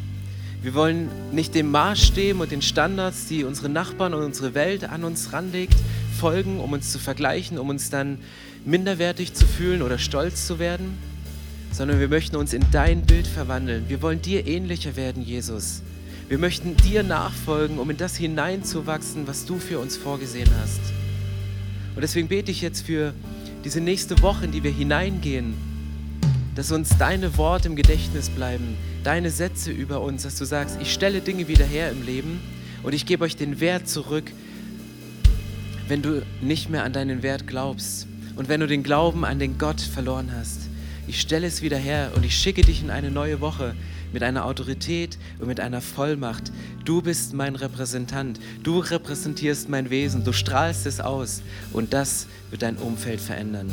Wir 0.61 0.73
wollen 0.73 1.09
nicht 1.31 1.55
dem 1.55 1.71
Maßstäben 1.71 2.41
und 2.41 2.51
den 2.51 2.61
Standards, 2.61 3.27
die 3.27 3.43
unsere 3.43 3.69
Nachbarn 3.69 4.13
und 4.13 4.23
unsere 4.23 4.53
Welt 4.53 4.83
an 4.83 5.03
uns 5.03 5.31
ranlegt, 5.31 5.75
folgen, 6.19 6.59
um 6.59 6.73
uns 6.73 6.91
zu 6.91 6.99
vergleichen, 6.99 7.57
um 7.57 7.69
uns 7.69 7.89
dann 7.89 8.19
minderwertig 8.65 9.33
zu 9.33 9.45
fühlen 9.45 9.81
oder 9.81 9.97
stolz 9.97 10.45
zu 10.45 10.59
werden, 10.59 10.97
sondern 11.71 11.99
wir 11.99 12.09
möchten 12.09 12.35
uns 12.35 12.53
in 12.53 12.65
dein 12.71 13.03
Bild 13.03 13.25
verwandeln. 13.25 13.85
Wir 13.87 14.01
wollen 14.01 14.21
dir 14.21 14.47
ähnlicher 14.47 14.97
werden, 14.97 15.23
Jesus. 15.23 15.81
Wir 16.27 16.37
möchten 16.37 16.75
dir 16.75 17.03
nachfolgen, 17.03 17.79
um 17.79 17.89
in 17.89 17.97
das 17.97 18.17
hineinzuwachsen, 18.17 19.27
was 19.27 19.45
du 19.45 19.57
für 19.57 19.79
uns 19.79 19.95
vorgesehen 19.95 20.49
hast. 20.61 20.81
Und 21.95 22.01
deswegen 22.01 22.27
bete 22.27 22.51
ich 22.51 22.61
jetzt 22.61 22.85
für 22.85 23.13
diese 23.69 23.81
nächste 23.81 24.19
Woche, 24.23 24.45
in 24.45 24.51
die 24.51 24.63
wir 24.63 24.71
hineingehen, 24.71 25.53
dass 26.55 26.71
uns 26.71 26.97
deine 26.97 27.37
Worte 27.37 27.67
im 27.67 27.75
Gedächtnis 27.75 28.31
bleiben, 28.31 28.75
deine 29.03 29.29
Sätze 29.29 29.69
über 29.69 30.01
uns, 30.01 30.23
dass 30.23 30.39
du 30.39 30.45
sagst, 30.45 30.79
ich 30.81 30.91
stelle 30.91 31.21
Dinge 31.21 31.47
wieder 31.47 31.65
her 31.65 31.91
im 31.91 32.03
Leben 32.03 32.39
und 32.81 32.95
ich 32.95 33.05
gebe 33.05 33.23
euch 33.23 33.35
den 33.35 33.59
Wert 33.59 33.87
zurück, 33.87 34.31
wenn 35.87 36.01
du 36.01 36.23
nicht 36.41 36.71
mehr 36.71 36.83
an 36.83 36.93
deinen 36.93 37.21
Wert 37.21 37.45
glaubst 37.45 38.07
und 38.35 38.49
wenn 38.49 38.59
du 38.59 38.65
den 38.65 38.81
Glauben 38.81 39.23
an 39.23 39.37
den 39.37 39.59
Gott 39.59 39.81
verloren 39.81 40.31
hast. 40.35 40.61
Ich 41.05 41.21
stelle 41.21 41.45
es 41.45 41.61
wieder 41.61 41.77
her 41.77 42.13
und 42.15 42.25
ich 42.25 42.35
schicke 42.35 42.63
dich 42.63 42.81
in 42.81 42.89
eine 42.89 43.11
neue 43.11 43.39
Woche 43.39 43.75
mit 44.13 44.23
einer 44.23 44.45
Autorität 44.45 45.17
und 45.39 45.47
mit 45.47 45.59
einer 45.59 45.81
Vollmacht. 45.81 46.51
Du 46.85 47.01
bist 47.01 47.33
mein 47.33 47.55
Repräsentant. 47.55 48.39
Du 48.63 48.79
repräsentierst 48.79 49.69
mein 49.69 49.89
Wesen. 49.89 50.23
Du 50.23 50.33
strahlst 50.33 50.85
es 50.85 50.99
aus. 50.99 51.41
Und 51.73 51.93
das 51.93 52.27
wird 52.49 52.61
dein 52.61 52.77
Umfeld 52.77 53.21
verändern. 53.21 53.69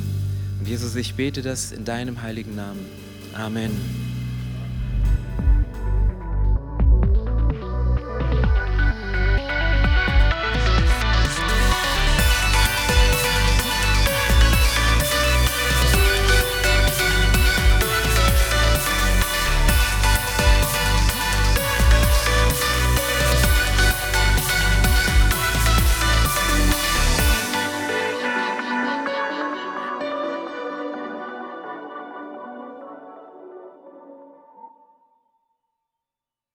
Und 0.58 0.68
Jesus, 0.68 0.94
ich 0.96 1.14
bete 1.14 1.42
das 1.42 1.72
in 1.72 1.84
deinem 1.84 2.22
heiligen 2.22 2.56
Namen. 2.56 2.86
Amen. 3.34 4.15